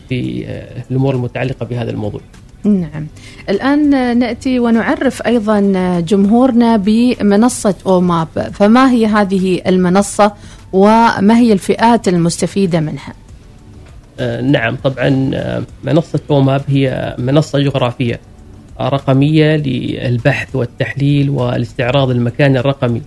في 0.09 0.47
آه، 0.47 0.85
الأمور 0.90 1.14
المتعلقة 1.14 1.67
بهذا 1.67 1.90
الموضوع. 1.90 2.21
نعم. 2.64 3.07
الآن 3.49 3.90
نأتي 4.19 4.59
ونعرف 4.59 5.23
أيضا 5.26 5.61
جمهورنا 6.00 6.76
بمنصة 6.76 7.75
أوماب. 7.87 8.29
فما 8.52 8.90
هي 8.90 9.07
هذه 9.07 9.61
المنصة 9.67 10.33
وما 10.73 11.38
هي 11.38 11.52
الفئات 11.52 12.09
المستفيدة 12.09 12.81
منها؟ 12.81 13.14
آه 14.21 14.40
نعم 14.40 14.76
طبعا 14.76 15.31
آه، 15.35 15.62
منصة 15.85 16.21
أوماب 16.31 16.62
هي 16.69 17.14
منصة 17.19 17.59
جغرافية 17.59 18.21
رقمية 18.81 19.57
للبحث 19.57 20.57
والتحليل 20.57 21.31
والاستعراض 21.31 22.11
المكاني 22.11 22.59
الرقمي 22.59 23.02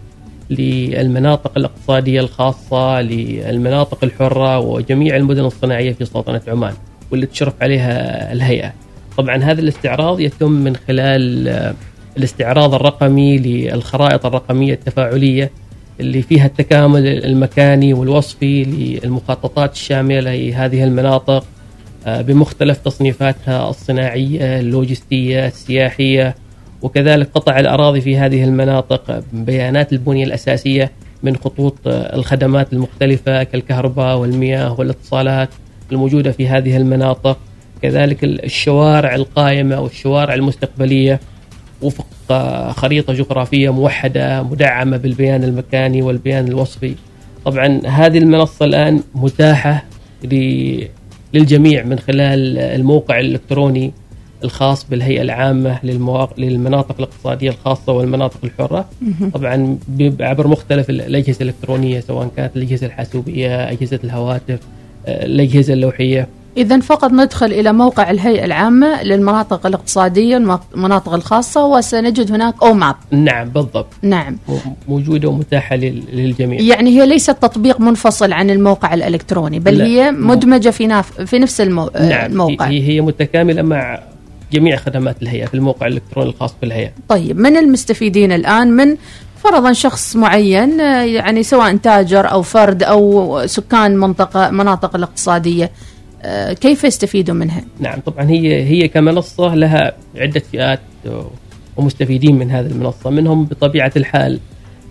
للمناطق 0.50 1.51
الاقتصادية 1.57 2.19
الخاصة 2.19 3.01
للمناطق 3.01 4.03
الحرة 4.03 4.60
وجميع 4.60 5.15
المدن 5.15 5.45
الصناعية 5.45 5.93
في 5.93 6.05
سلطنة 6.05 6.41
عمان 6.48 6.74
واللي 7.12 7.25
تشرف 7.25 7.53
عليها 7.62 8.31
الهيئة. 8.33 8.74
طبعا 9.17 9.38
هذا 9.38 9.62
الاستعراض 9.62 10.20
يتم 10.20 10.51
من 10.51 10.75
خلال 10.75 11.48
آه، 11.48 11.74
الاستعراض 12.17 12.74
الرقمي 12.74 13.38
للخرائط 13.38 14.25
الرقمية 14.25 14.74
التفاعلية 14.74 15.51
اللي 16.00 16.22
فيها 16.22 16.46
التكامل 16.46 17.08
المكاني 17.08 17.93
والوصفي 17.93 18.63
للمخططات 18.63 19.74
الشاملة 19.74 20.20
لهذه 20.20 20.84
المناطق 20.84 21.46
آه، 22.05 22.22
بمختلف 22.22 22.77
تصنيفاتها 22.77 23.70
الصناعية 23.70 24.60
اللوجستية 24.60 25.48
السياحية 25.48 26.36
وكذلك 26.82 27.29
قطع 27.36 27.60
الأراضي 27.60 28.01
في 28.01 28.17
هذه 28.17 28.43
المناطق 28.43 29.24
بيانات 29.34 29.93
البنية 29.93 30.24
الأساسية 30.24 30.91
من 31.24 31.36
خطوط 31.36 31.75
آه، 31.88 32.15
الخدمات 32.15 32.74
المختلفة 32.74 33.43
كالكهرباء 33.43 34.17
والمياه 34.17 34.79
والاتصالات 34.79 35.50
الموجودة 35.91 36.32
في 36.32 36.48
هذه 36.48 36.77
المناطق. 36.77 37.38
كذلك 37.83 38.23
الشوارع 38.23 39.15
القائمة 39.15 39.81
والشوارع 39.81 40.33
المستقبلية 40.33 41.19
وفق 41.81 42.05
خريطة 42.71 43.13
جغرافية 43.13 43.73
موحدة 43.73 44.43
مدعمة 44.43 44.97
بالبيان 44.97 45.43
المكاني 45.43 46.01
والبيان 46.01 46.47
الوصفي. 46.47 46.95
طبعا 47.45 47.81
هذه 47.85 48.17
المنصة 48.17 48.65
الآن 48.65 49.03
متاحة 49.15 49.83
للجميع 51.33 51.83
من 51.83 51.99
خلال 51.99 52.57
الموقع 52.57 53.19
الإلكتروني 53.19 53.91
الخاص 54.43 54.89
بالهيئة 54.89 55.21
العامة 55.21 55.79
للمناطق 56.37 56.95
الاقتصادية 56.97 57.49
الخاصة 57.49 57.93
والمناطق 57.93 58.39
الحرة. 58.43 58.89
طبعا 59.33 59.77
عبر 60.19 60.47
مختلف 60.47 60.89
الأجهزة 60.89 61.41
الإلكترونية 61.41 61.99
سواء 61.99 62.31
كانت 62.37 62.57
الأجهزة 62.57 62.87
الحاسوبية 62.87 63.71
أجهزة 63.71 63.99
الهواتف 64.03 64.59
الأجهزة 65.07 65.73
اللوحية. 65.73 66.27
إذا 66.57 66.79
فقط 66.79 67.12
ندخل 67.12 67.45
إلى 67.45 67.74
موقع 67.74 68.12
الهيئة 68.12 68.45
العامة 68.45 69.03
للمناطق 69.03 69.65
الاقتصادية 69.65 70.38
المناطق 70.74 71.13
الخاصة 71.13 71.65
وسنجد 71.65 72.31
هناك 72.31 72.53
أو 72.63 72.74
ماب 72.74 72.95
نعم 73.12 73.50
بالضبط. 73.50 73.88
نعم. 74.01 74.38
موجودة 74.88 75.29
ومتاحة 75.29 75.75
لل- 75.75 76.03
للجميع. 76.13 76.62
يعني 76.62 76.89
هي 77.01 77.05
ليست 77.05 77.31
تطبيق 77.31 77.79
منفصل 77.81 78.33
عن 78.33 78.50
الموقع 78.50 78.93
الإلكتروني 78.93 79.60
بل 79.60 79.77
لا. 79.77 79.86
هي 79.86 80.12
مدمجة 80.12 80.69
في 80.69 80.88
ناف 80.88 81.22
في 81.22 81.39
نفس 81.39 81.62
المو... 81.62 81.89
نعم 82.00 82.31
الموقع. 82.31 82.65
هي 82.67 82.88
هي 82.88 83.01
متكاملة 83.01 83.62
مع 83.62 84.00
جميع 84.53 84.75
خدمات 84.75 85.22
الهيئة 85.22 85.45
في 85.45 85.53
الموقع 85.53 85.88
الإلكتروني 85.88 86.29
الخاص 86.29 86.55
بالهيئة. 86.62 86.91
طيب 87.07 87.38
من 87.39 87.57
المستفيدين 87.57 88.31
الآن؟ 88.31 88.72
من 88.72 88.95
فرضا 89.43 89.74
شخص 89.74 90.15
معين 90.15 90.81
آه، 90.81 91.03
يعني 91.03 91.43
سواء 91.43 91.75
تاجر 91.75 92.31
أو 92.31 92.41
فرد 92.41 92.83
أو 92.83 93.41
سكان 93.45 93.98
منطقة 93.98 94.50
مناطق 94.50 94.95
الاقتصادية. 94.95 95.65
آه، 95.65 95.69
كيف 96.53 96.83
يستفيدوا 96.83 97.35
منها؟ 97.35 97.63
نعم 97.79 97.99
طبعا 97.99 98.29
هي 98.29 98.63
هي 98.63 98.87
كمنصة 98.87 99.55
لها 99.55 99.93
عدة 100.15 100.39
فئات 100.39 100.79
ومستفيدين 101.77 102.35
من 102.35 102.51
هذه 102.51 102.65
المنصة 102.65 103.09
منهم 103.09 103.45
بطبيعة 103.45 103.91
الحال 103.95 104.39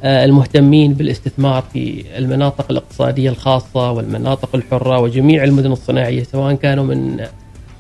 آه، 0.04 0.24
المهتمين 0.24 0.94
بالاستثمار 0.94 1.62
في 1.72 2.04
المناطق 2.18 2.66
الاقتصادية 2.70 3.30
الخاصة 3.30 3.90
والمناطق 3.90 4.48
الحرة 4.54 4.98
وجميع 4.98 5.44
المدن 5.44 5.72
الصناعية 5.72 6.22
سواء 6.22 6.54
كانوا 6.54 6.84
من 6.84 7.26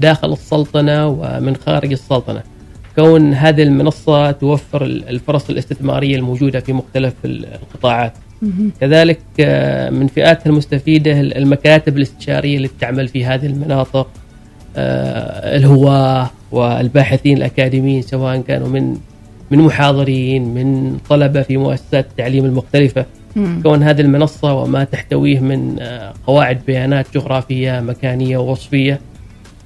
داخل 0.00 0.32
السلطنة 0.32 1.06
ومن 1.06 1.56
خارج 1.56 1.92
السلطنة 1.92 2.42
كون 2.96 3.34
هذه 3.34 3.62
المنصة 3.62 4.30
توفر 4.30 4.84
الفرص 4.84 5.50
الاستثمارية 5.50 6.16
الموجودة 6.16 6.60
في 6.60 6.72
مختلف 6.72 7.14
القطاعات 7.24 8.12
كذلك 8.80 9.18
آه، 9.40 9.90
من 9.90 10.06
فئاتها 10.06 10.46
المستفيدة 10.50 11.20
المكاتب 11.20 11.96
الاستشارية 11.96 12.56
اللي 12.56 12.70
تعمل 12.80 13.08
في 13.08 13.24
هذه 13.24 13.46
المناطق 13.46 14.08
آه، 14.76 15.56
الهواة 15.56 16.30
والباحثين 16.52 17.36
الأكاديميين 17.36 18.02
سواء 18.02 18.40
كانوا 18.40 18.68
من 18.68 18.96
من 19.50 19.58
محاضرين 19.58 20.54
من 20.54 20.98
طلبة 21.08 21.42
في 21.42 21.56
مؤسسات 21.56 22.06
التعليم 22.10 22.44
المختلفة. 22.44 23.06
كون 23.62 23.82
هذه 23.82 24.00
المنصة 24.00 24.54
وما 24.54 24.84
تحتويه 24.84 25.40
من 25.40 25.76
آه، 25.80 26.12
قواعد 26.26 26.58
بيانات 26.66 27.06
جغرافية 27.14 27.80
مكانية 27.80 28.38
ووصفية 28.38 29.00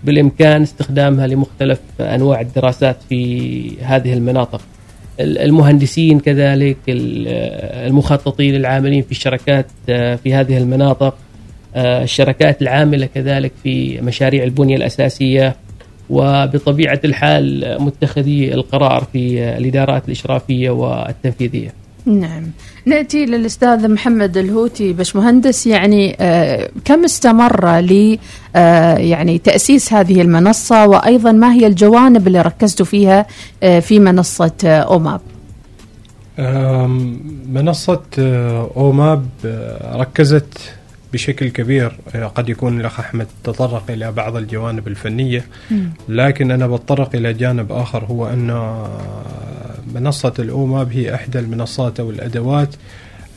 بالإمكان 0.04 0.62
استخدامها 0.62 1.26
لمختلف 1.26 1.80
أنواع 2.00 2.40
الدراسات 2.40 2.96
في 3.08 3.70
هذه 3.82 4.12
المناطق. 4.12 4.60
ال- 4.60 4.75
المهندسين 5.20 6.20
كذلك 6.20 6.76
ال- 6.88 7.28
المخططين 7.86 8.54
العاملين 8.54 9.02
في 9.02 9.10
الشركات 9.10 9.66
آه، 9.88 10.16
في 10.16 10.34
هذه 10.34 10.58
المناطق 10.58 11.16
آه، 11.74 12.02
الشركات 12.02 12.62
العاملة 12.62 13.06
كذلك 13.14 13.52
في 13.62 14.00
مشاريع 14.00 14.44
البنية 14.44 14.76
الأساسية 14.76 15.56
وبطبيعة 16.10 17.00
الحال 17.04 17.76
متخذي 17.82 18.54
القرار 18.54 19.06
في 19.12 19.42
الإدارات 19.58 20.06
الإشرافية 20.06 20.70
والتنفيذية. 20.70 21.72
نعم. 22.06 22.44
نأتي 22.86 23.26
للأستاذ 23.26 23.88
محمد 23.88 24.36
الهوتي 24.36 24.92
باشمهندس. 24.92 25.66
يعني 25.66 26.16
آه 26.20 26.70
كم 26.84 27.04
استمر 27.04 27.78
لي 27.78 28.18
آه 28.56 28.96
يعني 28.96 29.38
تأسيس 29.38 29.92
هذه 29.92 30.22
المنصة؟ 30.22 30.86
وأيضا 30.86 31.32
ما 31.32 31.52
هي 31.52 31.66
الجوانب 31.66 32.26
اللي 32.26 32.42
ركزتوا 32.42 32.86
فيها 32.86 33.26
آه 33.62 33.80
في 33.80 34.00
منصة 34.00 34.52
آه، 34.64 34.80
أوماب 38.76 39.26
آه، 39.44 39.96
ركزت 39.96 40.58
بشكل 41.12 41.48
كبير 41.48 41.98
آه، 42.14 42.26
قد 42.26 42.48
يكون 42.48 42.80
الأخ 42.80 43.00
أحمد 43.00 43.26
تطرق 43.44 43.90
إلى 43.90 44.12
بعض 44.12 44.36
الجوانب 44.36 44.88
الفنية 44.88 45.44
لكن 46.08 46.50
أنا 46.50 46.66
بتطرق 46.66 47.14
إلى 47.14 47.32
جانب 47.32 47.72
آخر 47.72 48.04
هو 48.04 48.26
أن 48.26 48.50
آه، 48.50 48.88
منصة 49.94 50.34
الأوماب 50.38 50.92
هي 50.92 51.14
إحدى 51.14 51.38
المنصات 51.38 52.00
أو 52.00 52.10
الأدوات 52.10 52.74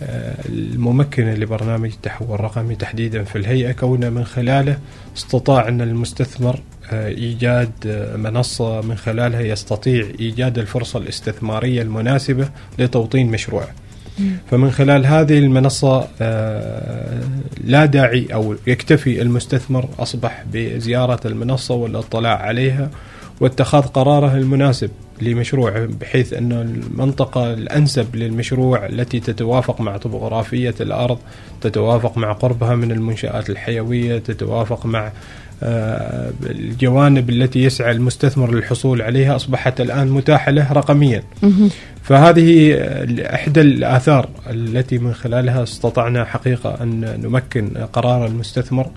آه، 0.03 0.35
الممكنة 0.49 1.33
لبرنامج 1.33 1.91
التحول 1.91 2.35
الرقمي 2.35 2.75
تحديدا 2.75 3.23
في 3.23 3.37
الهيئة 3.37 3.71
كونه 3.71 4.09
من 4.09 4.25
خلاله 4.25 4.77
استطاع 5.17 5.67
أن 5.67 5.81
المستثمر 5.81 6.59
إيجاد 6.91 7.71
منصة 8.15 8.81
من 8.81 8.97
خلالها 8.97 9.41
يستطيع 9.41 10.07
إيجاد 10.19 10.59
الفرصة 10.59 10.99
الاستثمارية 10.99 11.81
المناسبة 11.81 12.49
لتوطين 12.79 13.31
مشروعه. 13.31 13.67
فمن 14.51 14.71
خلال 14.71 15.05
هذه 15.05 15.39
المنصة 15.39 16.07
آه، 16.21 17.21
لا 17.63 17.85
داعي 17.85 18.27
أو 18.33 18.55
يكتفي 18.67 19.21
المستثمر 19.21 19.89
أصبح 19.99 20.43
بزيارة 20.53 21.19
المنصة 21.27 21.75
والاطلاع 21.75 22.37
عليها 22.37 22.89
واتخاذ 23.41 23.81
قراره 23.81 24.35
المناسب 24.35 24.89
لمشروعه 25.21 25.85
بحيث 25.85 26.33
أن 26.33 26.51
المنطقة 26.51 27.53
الأنسب 27.53 28.15
للمشروع 28.15 28.85
التي 28.85 29.19
تتوافق 29.19 29.81
مع 29.81 29.97
طبوغرافية 29.97 30.75
الأرض 30.81 31.17
تتوافق 31.61 32.17
مع 32.17 32.31
قربها 32.31 32.75
من 32.75 32.91
المنشآت 32.91 33.49
الحيوية 33.49 34.17
تتوافق 34.17 34.85
مع 34.85 35.11
الجوانب 36.49 37.29
التي 37.29 37.63
يسعى 37.63 37.91
المستثمر 37.91 38.51
للحصول 38.55 39.01
عليها 39.01 39.35
أصبحت 39.35 39.81
الآن 39.81 40.07
متاحة 40.07 40.51
له 40.51 40.73
رقميا. 40.73 41.23
فهذه 42.03 42.75
إحدى 43.35 43.61
الآثار 43.61 44.29
التي 44.49 44.97
من 44.97 45.13
خلالها 45.13 45.63
استطعنا 45.63 46.25
حقيقة 46.25 46.83
أن 46.83 47.19
نمكن 47.23 47.69
قرار 47.93 48.25
المستثمر 48.25 48.89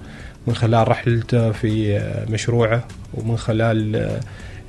من 0.46 0.55
خلال 0.55 0.88
رحلته 0.88 1.53
في 1.53 2.01
مشروعه 2.31 2.85
ومن 3.14 3.37
خلال 3.37 4.11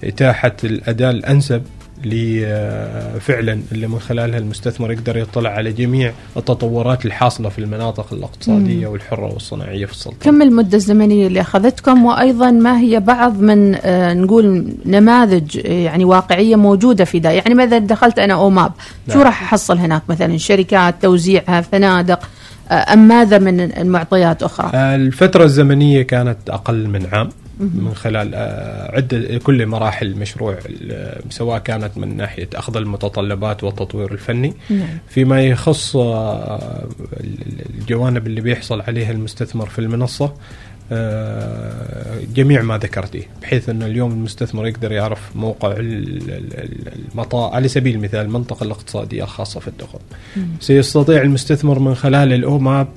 إتاحة 0.03 0.55
الأداة 0.63 1.09
الأنسب 1.09 1.63
لفعلا 2.05 3.59
اللي 3.71 3.87
من 3.87 3.99
خلالها 3.99 4.39
المستثمر 4.39 4.91
يقدر 4.91 5.17
يطلع 5.17 5.49
على 5.49 5.71
جميع 5.71 6.11
التطورات 6.37 7.05
الحاصلة 7.05 7.49
في 7.49 7.59
المناطق 7.59 8.13
الاقتصادية 8.13 8.87
والحرة 8.87 9.33
والصناعية 9.33 9.85
في 9.85 9.91
السلطنة. 9.91 10.19
كم 10.21 10.41
المدة 10.41 10.77
الزمنية 10.77 11.27
اللي 11.27 11.41
أخذتكم؟ 11.41 12.05
وأيضا 12.05 12.51
ما 12.51 12.79
هي 12.79 12.99
بعض 12.99 13.41
من 13.41 13.75
آه 13.75 14.13
نقول 14.13 14.73
نماذج 14.85 15.59
آه، 15.65 15.71
يعني 15.71 16.05
واقعية 16.05 16.55
موجودة 16.55 17.05
في 17.05 17.19
ده 17.19 17.29
يعني 17.29 17.53
ماذا 17.53 17.77
دخلت 17.77 18.19
أنا 18.19 18.33
أوماب 18.33 18.71
شو 19.07 19.17
نعم. 19.17 19.27
راح 19.27 19.43
أحصل 19.43 19.77
هناك؟ 19.77 20.01
مثلا 20.09 20.37
شركات 20.37 20.95
توزيعها 21.01 21.61
فنادق 21.61 22.19
آه، 22.71 22.93
أم 22.93 23.07
ماذا 23.07 23.37
من 23.37 23.59
المعطيات 23.59 24.43
أخرى؟ 24.43 24.71
الفترة 24.95 25.43
الزمنية 25.43 26.01
كانت 26.01 26.49
أقل 26.49 26.87
من 26.87 27.07
عام. 27.11 27.29
من 27.59 27.91
خلال 27.95 28.31
آه، 28.35 28.95
عدة 28.95 29.37
كل 29.37 29.65
مراحل 29.65 30.05
المشروع 30.07 30.57
ال- 30.65 31.33
سواء 31.33 31.59
كانت 31.59 31.97
من 31.97 32.17
ناحية 32.17 32.49
أخذ 32.55 32.77
المتطلبات 32.77 33.63
والتطوير 33.63 34.11
الفني. 34.11 34.53
نعم. 34.69 34.87
فيما 35.09 35.43
يخص 35.43 35.95
آه، 35.95 36.87
الجوانب 37.79 38.27
اللي 38.27 38.41
بيحصل 38.41 38.81
عليها 38.81 39.11
المستثمر 39.11 39.69
في 39.69 39.79
المنصة 39.79 40.33
آه، 40.91 42.19
جميع 42.35 42.61
ما 42.61 42.77
ذكرتيه 42.77 43.23
بحيث 43.41 43.69
أن 43.69 43.83
اليوم 43.83 44.11
المستثمر 44.11 44.67
يقدر 44.67 44.91
يعرف 44.91 45.35
موقع 45.35 45.71
ال- 45.71 46.31
ال- 46.31 46.93
المطار 47.11 47.53
على 47.53 47.67
سبيل 47.67 47.95
المثال 47.95 48.19
المنطقة 48.25 48.63
الاقتصادية 48.63 49.23
الخاصة 49.23 49.59
في 49.59 49.67
الدخول. 49.67 50.01
سيستطيع 50.59 51.21
المستثمر 51.21 51.79
من 51.79 51.95
خلال 51.95 52.33
ال 52.33 52.44
Omap 52.44 52.87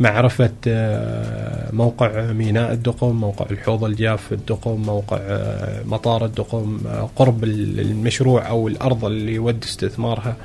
معرفة 0.00 0.50
آه، 0.68 1.72
موقع 1.72 2.32
ميناء 2.32 2.72
الدقم 2.72 3.10
موقع 3.16 3.46
الحوض 3.50 3.84
الجاف 3.84 4.32
الدقم 4.32 4.70
موقع 4.82 5.16
آه، 5.20 5.82
مطار 5.84 6.24
الدقم 6.24 6.78
آه، 6.86 7.10
قرب 7.16 7.44
ال- 7.44 7.80
المشروع 7.80 8.48
أو 8.48 8.68
الأرض 8.68 9.04
اللي 9.04 9.34
يود 9.34 9.64
استثمارها 9.64 10.36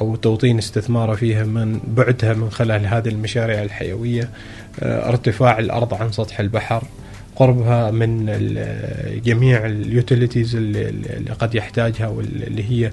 أو 0.00 0.16
توطين 0.16 0.58
استثماره 0.58 1.14
فيها 1.14 1.44
من 1.44 1.80
بعدها 1.96 2.34
من 2.34 2.50
خلال 2.50 2.86
هذه 2.86 3.08
المشاريع 3.08 3.62
الحيوية 3.62 4.28
ارتفاع 4.82 5.58
الأرض 5.58 5.94
عن 5.94 6.12
سطح 6.12 6.40
البحر. 6.40 6.82
قربها 7.36 7.90
من 7.90 8.26
جميع 9.24 9.66
ال 9.66 9.75
utilities 9.75 10.56
اللي, 10.56 10.92
قد 11.38 11.54
يحتاجها 11.54 12.06
واللي 12.08 12.64
هي 12.70 12.86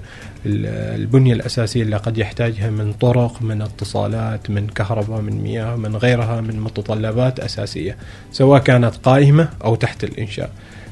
ال- 0.46 1.00
البنية 1.00 1.32
الأساسية 1.32 1.82
اللي 1.82 1.96
قد 1.96 2.18
يحتاجها 2.18 2.70
من 2.70 2.92
طرق 2.92 3.42
من 3.42 3.62
اتصالات 3.62 4.50
من 4.50 4.66
كهرباء 4.66 5.20
من 5.20 5.42
مياه 5.42 5.76
من 5.76 5.96
غيرها 5.96 6.40
من 6.40 6.60
متطلبات 6.60 7.40
أساسية 7.40 7.96
سواء 8.32 8.60
كانت 8.60 8.96
قائمة 8.96 9.48
أو 9.64 9.74
تحت 9.74 10.04
الإنشاء. 10.04 10.50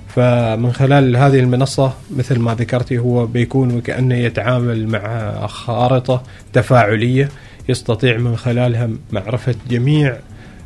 فمن 0.08 0.72
خلال 0.72 1.16
هذه 1.16 1.38
المنصة 1.40 1.92
مثل 2.16 2.38
ما 2.38 2.54
ذكرتي 2.54 2.98
هو 2.98 3.26
بيكون 3.26 3.76
وكأنه 3.76 4.14
يتعامل 4.14 4.86
مع 4.88 5.32
خارطة 5.46 6.22
تفاعلية 6.52 7.28
يستطيع 7.68 8.16
من 8.18 8.36
خلالها 8.36 8.90
معرفة 9.12 9.54
جميع 9.70 10.16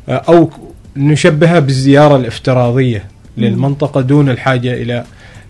أو 0.09 0.49
نشبهها 0.97 1.59
بالزيارة 1.59 2.15
الافتراضية 2.15 3.05
للمنطقة 3.37 4.01
دون 4.01 4.29
الحاجة 4.29 4.73
إلى 4.73 5.03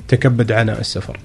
تكبد 0.08 0.52
عناء 0.52 0.80
السفر. 0.80 1.20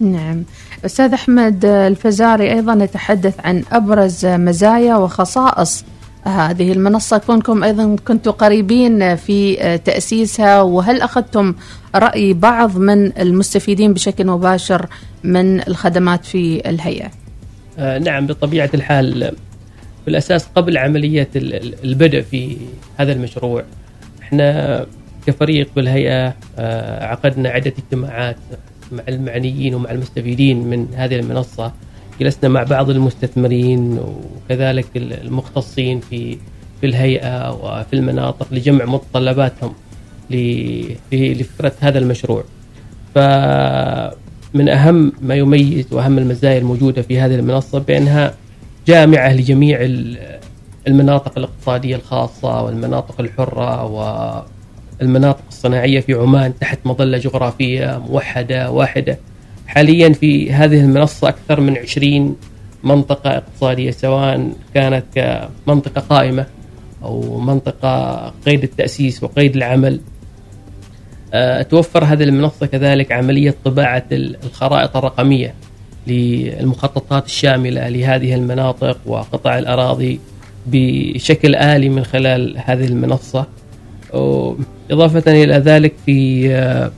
نعم. 0.00 0.42
أستاذ 0.84 1.12
أحمد 1.12 1.64
الفزاري 1.64 2.52
أيضا 2.52 2.74
نتحدث 2.74 3.34
عن 3.44 3.62
أبرز 3.72 4.26
مزايا 4.26 4.96
وخصائص 4.96 5.84
هذه 6.24 6.72
المنصة. 6.72 7.18
كونكم 7.18 7.64
أيضا 7.64 7.96
كنتم 8.08 8.30
قريبين 8.30 9.16
في 9.16 9.56
تأسيسها 9.84 10.62
وهل 10.62 11.00
أخذتم 11.00 11.54
رأي 11.94 12.32
بعض 12.32 12.78
من 12.78 13.18
المستفيدين 13.18 13.92
بشكل 13.92 14.26
مباشر 14.26 14.86
من 15.24 15.68
الخدمات 15.68 16.24
في 16.24 16.70
الهيئة؟ 16.70 17.10
آه 17.78 17.98
نعم 17.98 18.26
بطبيعة 18.26 18.70
الحال 18.74 19.34
بالأساس 20.06 20.46
قبل 20.46 20.78
عملية 20.78 21.28
البدء 21.84 22.20
في 22.20 22.56
هذا 22.96 23.12
المشروع 23.12 23.64
إحنا 24.22 24.86
كفريق 25.26 25.68
بالهيئة 25.76 26.34
آه 26.58 27.04
عقدنا 27.06 27.48
عدة 27.48 27.72
اجتماعات 27.78 28.36
مع 28.92 29.02
المعنيين 29.08 29.74
ومع 29.74 29.90
المستفيدين 29.90 30.70
من 30.70 30.86
هذه 30.94 31.16
المنصة 31.16 31.72
جلسنا 32.20 32.48
مع 32.48 32.62
بعض 32.62 32.90
المستثمرين 32.90 33.98
وكذلك 33.98 34.86
المختصين 34.96 36.00
في 36.00 36.38
في 36.80 36.86
الهيئة 36.86 37.52
وفي 37.52 37.92
المناطق 37.92 38.46
لجمع 38.52 38.84
متطلباتهم 38.84 39.74
لفكرة 41.12 41.72
هذا 41.80 41.98
المشروع. 41.98 42.44
فمن 43.14 44.68
أهم 44.68 45.12
ما 45.22 45.34
يميز 45.34 45.92
وأهم 45.92 46.18
المزايا 46.18 46.58
الموجودة 46.58 47.02
في 47.02 47.20
هذه 47.20 47.34
المنصة 47.34 47.78
بأنها 47.78 48.34
جامعة 48.86 49.32
لجميع 49.32 49.78
المناطق 50.88 51.38
الاقتصادية 51.38 51.96
الخاصة 51.96 52.62
والمناطق 52.62 53.20
الحرة 53.20 53.84
والمناطق 55.00 55.42
الصناعية 55.48 56.00
في 56.00 56.14
عمان 56.14 56.58
تحت 56.58 56.78
مظلة 56.84 57.18
جغرافية 57.18 58.02
موحدة 58.08 58.70
واحدة. 58.70 59.18
حاليا 59.66 60.12
في 60.12 60.52
هذه 60.52 60.80
المنصة 60.80 61.28
أكثر 61.28 61.60
من 61.60 61.78
20 61.78 62.36
منطقة 62.84 63.30
اقتصادية 63.36 63.90
سواء 63.90 64.52
كانت 64.74 65.04
كمنطقة 65.14 66.00
قائمة 66.00 66.46
أو 67.02 67.40
منطقة 67.40 68.28
قيد 68.46 68.62
التأسيس 68.62 69.22
وقيد 69.22 69.56
العمل. 69.56 70.00
آه، 71.34 71.62
توفر 71.62 72.04
هذه 72.04 72.22
المنصة 72.22 72.66
كذلك 72.66 73.12
عملية 73.12 73.54
طباعة 73.64 74.04
الخرائط 74.12 74.96
الرقمية. 74.96 75.54
للمخططات 76.06 77.26
الشاملة 77.26 77.88
لهذه 77.88 78.34
المناطق 78.34 78.98
وقطع 79.06 79.58
الأراضي 79.58 80.20
بشكل 80.66 81.54
آلي 81.54 81.88
من 81.88 82.04
خلال 82.04 82.54
هذه 82.64 82.86
المنصة. 82.86 83.46
إضافة 84.90 85.44
إلى 85.44 85.54
ذلك 85.54 85.92
في 86.06 86.50
آه، 86.54 86.90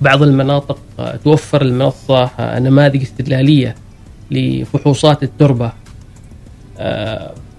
بعض 0.00 0.22
المناطق 0.22 0.78
آه، 0.98 1.16
توفر 1.16 1.62
المنصة 1.62 2.24
آه، 2.24 2.58
نماذج 2.58 3.02
استدلالية 3.02 3.74
لفحوصات 4.30 5.22
التربة 5.22 5.72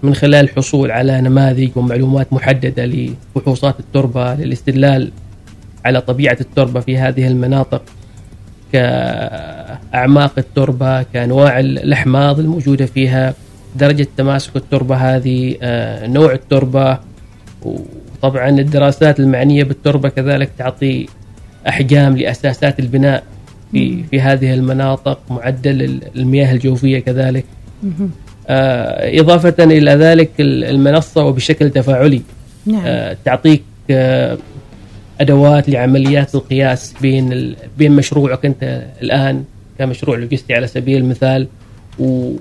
من 0.04 0.15
خلال 0.15 0.36
الحصول 0.45 0.91
على 0.91 1.21
نماذج 1.21 1.69
ومعلومات 1.75 2.34
محددة 2.34 2.86
لفحوصات 2.86 3.80
التربة 3.80 4.36
للاستدلال 4.36 5.12
على 5.86 6.01
طبيعة 6.01 6.38
التربة 6.41 6.80
في 6.80 6.97
هذه 6.97 7.28
المناطق 7.28 7.82
كأعماق 9.91 10.33
التربة 10.38 11.03
كأنواع 11.03 11.59
الأحماض 11.59 12.39
الموجودة 12.39 12.85
فيها 12.85 13.33
درجة 13.75 14.07
تماسك 14.17 14.55
التربة 14.55 14.95
هذه 14.95 15.55
نوع 16.07 16.33
التربة 16.33 16.99
وطبعا 17.61 18.49
الدراسات 18.49 19.19
المعنية 19.19 19.63
بالتربة 19.63 20.09
كذلك 20.09 20.49
تعطي 20.57 21.05
أحجام 21.67 22.17
لأساسات 22.17 22.79
البناء 22.79 23.23
في 23.71 24.03
في 24.03 24.21
هذه 24.21 24.53
المناطق 24.53 25.19
معدل 25.29 26.01
المياه 26.15 26.53
الجوفية 26.53 26.99
كذلك. 26.99 27.45
آه 28.47 29.19
إضافة 29.19 29.63
إلى 29.63 29.91
ذلك 29.91 30.31
المنصة 30.39 31.23
وبشكل 31.23 31.69
تفاعلي. 31.69 32.21
نعم. 32.65 32.81
آه 32.85 33.17
تعطيك 33.25 33.63
آه 33.91 34.38
أدوات 35.21 35.69
لعمليات 35.69 36.35
القياس 36.35 36.93
بين 37.01 37.55
بين 37.77 37.91
مشروعك 37.91 38.45
أنت 38.45 38.83
الآن 39.01 39.43
كمشروع 39.79 40.17
لوجستي 40.17 40.53
على 40.53 40.67
سبيل 40.67 40.97
المثال 40.97 41.47
و 41.99 42.31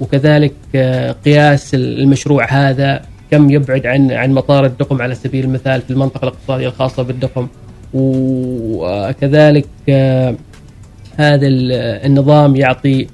وكذلك 0.00 0.52
آه، 0.74 1.12
قياس 1.12 1.74
المشروع 1.74 2.46
هذا 2.50 3.02
كم 3.30 3.50
يبعد 3.50 3.86
عن 3.86 4.12
عن 4.12 4.32
مطار 4.32 4.66
الدقم 4.66 5.02
على 5.02 5.14
سبيل 5.14 5.44
المثال 5.44 5.80
في 5.80 5.90
المنطقة 5.90 6.22
الاقتصادية 6.22 6.68
الخاصة 6.68 7.02
بالدقم. 7.02 7.48
وكذلك 7.94 9.66
آه، 9.88 10.34
هذا 11.16 11.46
النظام 12.06 12.56
يعطي 12.56 13.06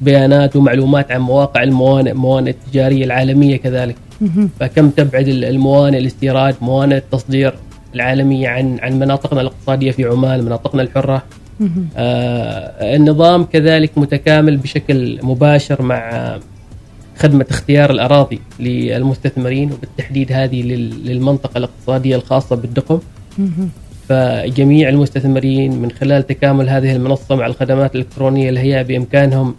بيانات 0.00 0.56
ومعلومات 0.56 1.12
عن 1.12 1.20
مواقع 1.20 1.62
الموانئ 1.62 2.10
الموانئ 2.10 2.50
التجارية 2.50 3.04
العالمية 3.04 3.56
كذلك. 3.56 3.96
فكم 4.60 4.90
تبعد 4.90 5.28
الموانئ 5.28 5.98
الاستيراد 5.98 6.54
موانئ 6.60 6.96
التصدير 6.96 7.54
العالمية 7.94 8.48
عن 8.48 8.78
عن 8.82 8.98
مناطقنا 8.98 9.40
الاقتصادية 9.40 9.90
في 9.90 10.04
عمان 10.04 10.44
مناطقنا 10.44 10.82
الحرة. 10.82 11.22
آه 11.96 12.96
النظام 12.96 13.44
كذلك 13.44 13.98
متكامل 13.98 14.56
بشكل 14.56 15.18
مباشر 15.22 15.82
مع 15.82 16.36
خدمة 17.16 17.46
اختيار 17.50 17.90
الأراضي 17.90 18.40
للمستثمرين 18.60 19.72
وبالتحديد 19.72 20.32
هذه 20.32 20.62
للمنطقة 21.04 21.58
الاقتصادية 21.58 22.16
الخاصة 22.16 22.56
بالدقم. 22.56 22.98
فجميع 24.08 24.88
المستثمرين 24.88 25.72
من 25.82 25.90
خلال 25.90 26.26
تكامل 26.26 26.68
هذه 26.68 26.96
المنصة 26.96 27.34
مع 27.34 27.46
الخدمات 27.46 27.94
الإلكترونية 27.94 28.48
اللي 28.48 28.60
هي 28.60 28.84
بإمكانهم 28.84 29.54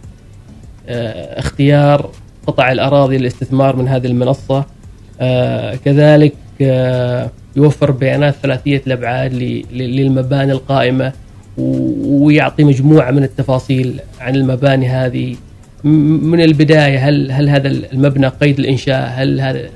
آه، 0.88 1.38
اختيار 1.38 2.10
قطع 2.46 2.72
الأراضي 2.72 3.18
للاستثمار 3.18 3.76
من 3.76 3.88
هذه 3.88 4.06
المنصة. 4.06 4.64
آه، 5.20 5.74
كذلك 5.74 6.34
آه، 6.62 7.30
يوفر 7.56 7.90
بيانات 7.90 8.34
ثلاثية 8.34 8.82
الأبعاد 8.86 9.34
للمباني 9.72 10.52
القائمة. 10.52 11.12
ويعطي 11.58 12.64
مجموعة 12.64 13.10
من 13.10 13.22
التفاصيل 13.22 14.00
عن 14.20 14.36
المباني 14.36 14.88
هذه. 14.88 15.36
من 15.84 16.40
البداية 16.40 17.08
هل 17.08 17.32
هل 17.32 17.48
هذا 17.48 17.68
المبنى 17.68 18.26
قيد 18.26 18.58
الإنشاء؟ 18.58 19.12
هل 19.14 19.40
هذا 19.40 19.68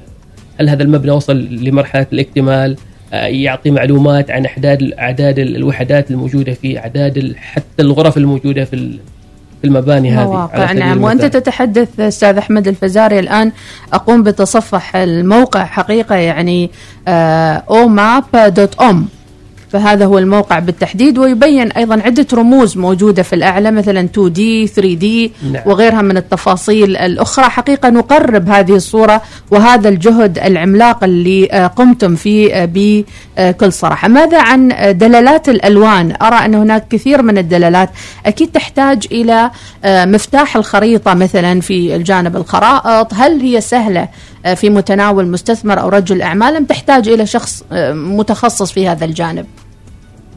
هل 0.61 0.69
هذا 0.69 0.83
المبنى 0.83 1.11
وصل 1.11 1.37
لمرحلة 1.37 2.07
الاكتمال؟ 2.13 2.77
يعطي 3.13 3.71
معلومات 3.71 4.31
عن 4.31 4.47
أعداد 4.47 4.93
اعداد 4.93 5.39
الوحدات 5.39 6.11
الموجودة 6.11 6.53
في 6.53 6.79
أعداد 6.79 7.35
حتى 7.37 7.83
الغرف 7.83 8.17
الموجودة 8.17 8.65
في 8.65 8.99
في 9.61 9.67
المباني 9.67 10.11
هذه 10.11 10.25
مواقع 10.25 10.73
نعم. 10.73 11.03
وأنت 11.03 11.25
تتحدث 11.25 12.01
أستاذ 12.01 12.37
أحمد 12.37 12.69
الفزاري 12.69 13.19
الآن. 13.19 13.53
أقوم 13.93 14.23
بتصفح 14.23 14.97
الموقع 14.97 15.65
حقيقة 15.65 16.15
يعني 16.15 16.71
اوماب 17.09 18.25
دوت 18.37 18.81
ام 18.81 19.09
فهذا 19.73 20.05
هو 20.05 20.19
الموقع 20.19 20.59
بالتحديد 20.59 21.19
ويبين 21.19 21.73
أيضا 21.73 21.95
عدة 21.95 22.27
رموز 22.33 22.77
موجودة 22.77 23.23
في 23.23 23.33
الأعلى 23.33 23.71
مثلا 23.71 24.09
2D 24.19 24.71
3D 24.81 25.05
نعم. 25.53 25.63
وغيرها 25.67 26.03
من 26.03 26.17
التفاصيل 26.17 26.97
الأخرى. 26.97 27.45
حقيقة 27.45 27.89
نقرب 27.91 28.49
هذه 28.49 28.75
الصورة 28.75 29.23
وهذا 29.51 29.89
الجهد 29.89 30.39
العملاق 30.39 31.05
اللي 31.05 31.49
آه، 31.53 31.67
قمتم 31.67 32.17
فيه 32.17 32.55
آه، 32.55 32.69
بكل 32.75 33.73
صراحة. 33.73 34.09
ماذا 34.09 34.41
عن 34.43 34.69
دلالات 34.99 35.49
الألوان؟ 35.49 36.17
أرى 36.23 36.45
أن 36.45 36.55
هناك 36.55 36.89
كثير 36.89 37.23
من 37.23 37.39
الدلالات. 37.39 37.91
أكيد 38.27 38.51
تحتاج 38.51 39.07
إلى 39.13 39.51
آه، 39.85 40.05
مفتاح 40.05 40.57
الخريطة 40.57 41.15
مثلا 41.15 41.61
في 41.61 41.97
الجانب 41.97 42.37
الخرائط. 42.37 43.15
هل 43.15 43.41
هي 43.41 43.61
سهلة؟ 43.61 44.09
في 44.55 44.71
متناول 44.71 45.27
مستثمر 45.27 45.81
أو 45.81 45.89
رجل 45.89 46.23
أعمال 46.23 46.57
أم 46.57 46.65
تحتاج 46.65 47.09
إلى 47.09 47.27
شخص 47.27 47.65
متخصص 47.93 48.73
في 48.73 48.89
هذا 48.89 49.05
الجانب 49.05 49.47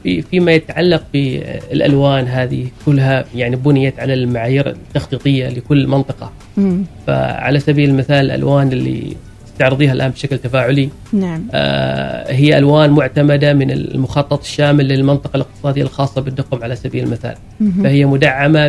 في 0.04 0.22
فيما 0.22 0.52
يتعلق 0.52 1.04
بالألوان 1.14 2.28
هذه 2.28 2.68
كلها 2.86 3.26
يعني 3.36 3.56
بنيت 3.56 4.00
على 4.00 4.14
المعايير 4.14 4.70
التخطيطية 4.70 5.50
لكل 5.50 5.88
منطقة 5.88 6.32
مم. 6.58 6.86
فعلى 7.08 7.60
سبيل 7.60 7.90
المثال 7.90 8.26
الألوان 8.26 8.72
اللي 8.72 9.16
تستعرضيها 9.46 9.94
الآن 9.94 10.12
بشكل 10.12 10.38
تفاعلي 10.38 10.90
نعم. 11.14 11.48
آه 11.52 12.32
هي 12.32 12.58
ألوان 12.58 12.90
معتمدة 12.90 13.54
من 13.54 13.72
المخطط 13.72 14.42
الشامل 14.42 14.88
للمنطقة 14.88 15.38
الاقتصادية 15.38 15.84
الخاصة 15.84 16.22
بالدقم 16.22 16.64
على 16.64 16.76
سبيل 16.76 17.04
المثال 17.04 17.36
مم. 17.60 17.84
فهي 17.84 18.06
مدعمة 18.06 18.68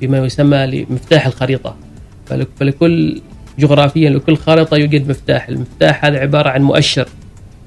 بما 0.00 0.18
يسمى 0.18 0.66
لمفتاح 0.66 1.26
الخريطة 1.26 1.76
فلكل 2.26 3.20
جغرافيا 3.58 4.10
لكل 4.10 4.36
خارطه 4.36 4.76
يوجد 4.76 5.08
مفتاح. 5.08 5.48
المفتاح 5.48 6.04
هذا 6.04 6.18
عبارة 6.18 6.50
عن 6.50 6.62
مؤشر 6.62 7.08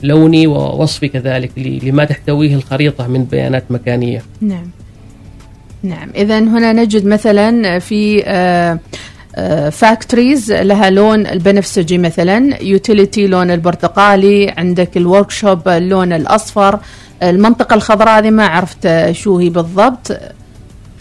لوني 0.03 0.47
ووصفي 0.47 1.07
كذلك 1.07 1.51
لما 1.83 2.05
تحتويه 2.05 2.55
الخريطة 2.55 3.07
من 3.07 3.23
بيانات 3.23 3.63
مكانية. 3.69 4.21
نعم. 4.41 4.69
نعم. 5.83 6.09
إذا 6.15 6.39
هنا 6.39 6.73
نجد 6.73 7.05
مثلا 7.05 7.79
في 7.79 8.23
factories 9.71 10.51
آه، 10.51 10.59
آه، 10.59 10.63
لها 10.63 10.89
لون 10.89 11.27
البنفسجي 11.27 11.97
مثلا 11.97 12.63
utility 12.63 13.27
لون 13.27 13.51
البرتقالي 13.51 14.53
عندك 14.57 14.97
ال 14.97 15.31
workshop 15.31 15.67
اللون 15.67 16.13
الأصفر 16.13 16.79
المنطقة 17.23 17.73
الخضراء 17.73 18.19
هذه 18.19 18.29
ما 18.29 18.45
عرفت 18.45 19.11
شو 19.11 19.37
هي 19.37 19.49
بالضبط. 19.49 20.17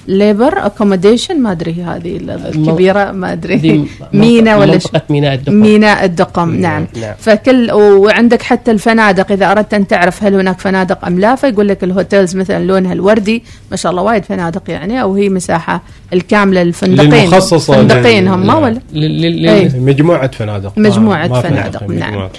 labour 0.08 0.66
accommodation 0.66 1.40
ما 1.42 1.52
أدري 1.52 1.72
هذه 1.82 2.16
الكبيرة 2.26 3.12
ما 3.12 3.32
أدري 3.32 3.56
دي 3.56 3.84
مينا 4.12 4.56
ولا 4.56 4.72
منطقة 4.72 5.02
ميناء 5.10 5.34
الدقم 5.34 5.54
ميناء 5.54 6.04
الدقم 6.04 6.50
نعم 6.54 6.86
نعم. 7.00 7.14
فكل 7.18 7.72
وعندك 7.72 8.42
حتى 8.42 8.70
الفنادق 8.70 9.32
إذا 9.32 9.50
أردت 9.50 9.74
أن 9.74 9.86
تعرف 9.86 10.24
هل 10.24 10.34
هناك 10.34 10.60
فنادق 10.60 11.06
أم 11.06 11.18
لا 11.20 11.34
فيقول 11.34 11.68
لك 11.68 11.84
ال 11.84 11.92
hotels 11.92 12.36
مثلا 12.36 12.64
لونها 12.64 12.92
الوردي 12.92 13.42
ما 13.70 13.76
شاء 13.76 13.92
الله 13.92 14.02
وايد 14.02 14.24
فنادق 14.24 14.62
يعني 14.70 15.02
أو 15.02 15.14
هي 15.14 15.28
مساحة 15.28 15.82
الكاملة 16.12 16.62
الفندقين 16.62 17.10
للمخصصة 17.14 17.74
فندقين 17.74 18.28
هم 18.28 18.48
ولا 18.48 18.80
لل- 18.92 19.22
لل- 19.22 19.48
أي. 19.48 19.64
لل- 19.68 19.82
مجموعة 19.82 20.30
فنادق 20.30 20.72
ما- 20.78 20.98
ما 20.98 21.40
فنادق، 21.40 21.82
نعم. 21.82 21.90
مجموعة 21.90 22.28
فنادق. 22.28 22.30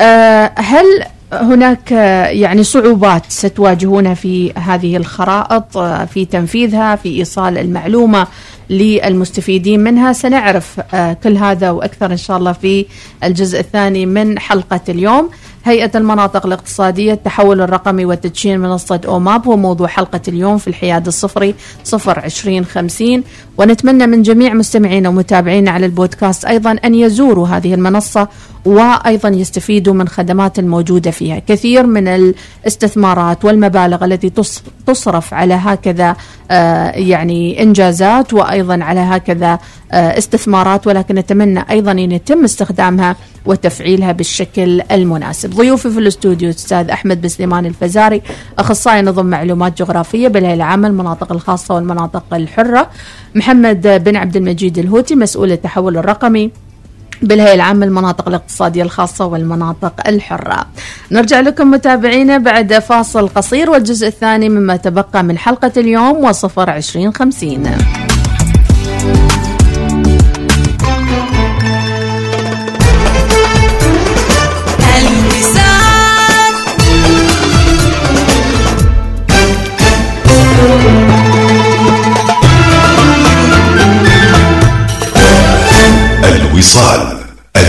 آه، 0.00 0.52
هل 0.56 0.84
هناك 1.32 1.92
آه، 1.92 2.26
يعني 2.26 2.62
صعوبات 2.62 3.22
ستواجهونها 3.28 4.14
في 4.14 4.52
هذه 4.52 4.96
الخرائط 4.96 5.76
آه، 5.76 6.04
في 6.04 6.24
تنفيذها 6.24 6.96
في 6.96 7.08
إيصال 7.08 7.58
المعلومة. 7.58 8.26
للمستفيدين 8.72 9.80
منها. 9.80 10.12
سنعرف 10.12 10.80
آه، 10.94 11.12
كل 11.12 11.36
هذا 11.36 11.70
وأكثر 11.70 12.12
إن 12.12 12.16
شاء 12.16 12.36
الله 12.36 12.52
في 12.52 12.86
الجزء 13.24 13.60
الثاني 13.60 14.06
من 14.06 14.38
حلقة 14.38 14.80
اليوم. 14.88 15.30
هيئة 15.64 15.90
المناطق 15.94 16.46
الاقتصادية 16.46 17.12
التحول 17.12 17.60
الرقمي 17.60 18.04
وتدشين 18.04 18.60
منصة 18.60 19.00
أوماب 19.06 19.46
هو 19.46 19.56
موضوع 19.56 19.86
حلقة 19.88 20.20
اليوم 20.28 20.58
في 20.58 20.68
الحياد 20.68 21.06
الصفري 21.06 21.54
صفر 21.84 22.18
عشرين 22.18 22.64
خمسين. 22.64 23.22
ونتمنى 23.58 24.06
من 24.06 24.22
جميع 24.22 24.54
مستمعينا 24.54 25.08
ومتابعينا 25.08 25.70
على 25.70 25.86
البودكاست 25.86 26.44
أيضا 26.44 26.70
أن 26.84 26.94
يزوروا 26.94 27.46
هذه 27.48 27.74
المنصة 27.74 28.28
وأيضا 28.64 29.28
يستفيدوا 29.28 29.94
من 29.94 30.08
خدمات 30.08 30.58
الموجودة 30.58 31.10
فيها. 31.10 31.38
كثير 31.38 31.86
من 31.86 32.08
الاستثمارات 32.08 33.44
والمبالغ 33.44 34.04
التي 34.04 34.30
تص- 34.30 34.62
تصرف 34.86 35.34
على 35.34 35.54
هكذا 35.54 36.16
يعني 36.94 37.62
إنجازات 37.62 38.32
وأيضا 38.32 38.84
على 38.84 39.00
هكذا 39.00 39.58
آه، 39.92 40.18
استثمارات 40.18 40.86
ولكن 40.86 41.14
نتمنى 41.14 41.64
أيضا 41.70 41.92
أن 41.92 42.12
يتم 42.12 42.44
استخدامها 42.44 43.16
وتفعيلها 43.46 44.12
بالشكل 44.12 44.82
المناسب. 44.90 45.50
ضيوفي 45.50 45.90
في 45.90 45.98
الاستوديو 45.98 46.48
الأستاذ 46.50 46.90
أحمد 46.90 47.20
بسليمان 47.22 47.66
الفزاري 47.66 48.22
أخصائي 48.58 49.02
نظم 49.02 49.26
معلومات 49.26 49.78
جغرافية 49.78 50.28
بالهيئة 50.28 50.54
العامة 50.54 50.88
المناطق 50.88 51.32
الخاصة 51.32 51.74
والمناطق 51.74 52.24
الحرة 52.32 52.90
محمد 53.34 54.02
بن 54.04 54.16
عبد 54.16 54.36
المجيد 54.36 54.78
الهوتي 54.78 55.14
مسؤول 55.14 55.52
التحول 55.52 55.96
الرقمي 55.96 56.50
بالهيئة 57.22 57.54
العامة 57.54 57.86
المناطق 57.86 58.28
الاقتصادية 58.28 58.82
الخاصة 58.82 59.26
والمناطق 59.26 60.08
الحرة. 60.08 60.66
نرجع 61.10 61.40
لكم 61.40 61.70
متابعينا 61.70 62.38
بعد 62.38 62.78
فاصل 62.78 63.28
قصير 63.28 63.70
والجزء 63.70 64.06
الثاني 64.06 64.48
مما 64.48 64.76
تبقى 64.76 65.24
من 65.24 65.38
حلقة 65.38 65.72
اليوم 65.76 66.24
وصفر 66.24 66.70
عشرين 66.70 67.14
خمسين. 67.14 67.76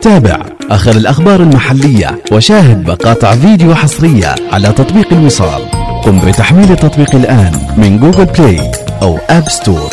تابع 0.00 0.42
آخر 0.70 0.90
الأخبار 0.90 1.40
المحلية 1.40 2.22
وشاهد 2.32 2.88
مقاطع 2.90 3.34
فيديو 3.34 3.74
حصرية 3.74 4.34
على 4.52 4.68
تطبيق 4.68 5.12
الوصال 5.12 5.62
قم 6.04 6.18
بتحميل 6.18 6.72
التطبيق 6.72 7.14
الآن 7.14 7.52
من 7.76 7.98
Google 7.98 8.24
Play 8.24 8.70
أو 9.02 9.18
App 9.30 9.48
Store 9.48 9.90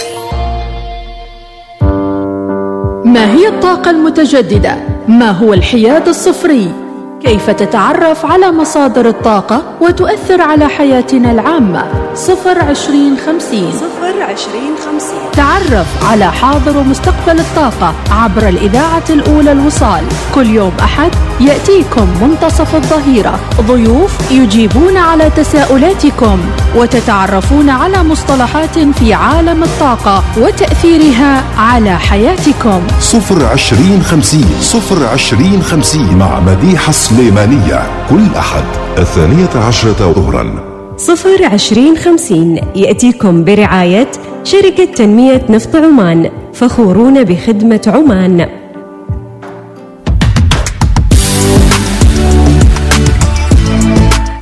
ما 3.05 3.33
هي 3.33 3.47
الطاقة 3.47 3.91
المتجددة؟ 3.91 4.75
ما 5.07 5.31
هو 5.31 5.53
الحياد 5.53 6.07
الصفري؟ 6.07 6.86
كيف 7.27 7.49
تتعرف 7.49 8.25
على 8.25 8.51
مصادر 8.51 9.07
الطاقة 9.07 9.63
وتؤثر 9.81 10.41
على 10.41 10.67
حياتنا 10.67 11.31
العامة؟ 11.31 11.83
صفر 12.15 12.59
عشرين 12.59 13.17
خمسين. 13.25 13.71
صفر 13.71 14.23
عشرين 14.23 14.75
خمسين. 14.85 15.31
تعرف 15.33 15.87
على 16.11 16.31
حاضر 16.31 16.77
ومستقبل 16.77 17.39
الطاقة 17.39 17.93
عبر 18.11 18.47
الإذاعة 18.49 19.03
الأولى 19.09 19.51
الوصال. 19.51 20.03
كل 20.35 20.47
يوم 20.47 20.71
أحد 20.79 21.11
يأتيكم 21.39 22.07
منتصف 22.21 22.75
الظهيرة. 22.75 23.39
ضيوف 23.61 24.31
يجيبون 24.31 24.97
على 24.97 25.29
تساؤلاتكم 25.29 26.39
وتتعرفون 26.75 27.69
على 27.69 28.03
مصطلحات 28.03 28.79
في 28.79 29.13
عالم 29.13 29.63
الطاقة 29.63 30.23
وتأثيرها 30.37 31.43
على 31.57 31.99
حياتكم. 31.99 32.81
صفر 33.01 33.45
عشرين 33.45 34.03
خمسين. 34.03 34.49
صفر 34.61 35.05
عشرين 35.05 35.61
خمسين 35.63 36.17
مع 36.17 36.39
مديحة 36.39 36.89
سليمانية 37.17 38.05
كل 38.09 38.35
أحد 38.37 38.63
الثانية 38.97 39.67
عشرة 39.67 40.11
ظهرا. 40.13 40.63
صفر 40.97 41.45
عشرين 41.45 41.97
خمسين 41.97 42.61
يأتيكم 42.75 43.43
برعاية 43.43 44.07
شركة 44.43 44.85
تنمية 44.85 45.41
نفط 45.49 45.75
عمان 45.75 46.29
فخورون 46.53 47.23
بخدمة 47.23 47.81
عمان. 47.87 48.49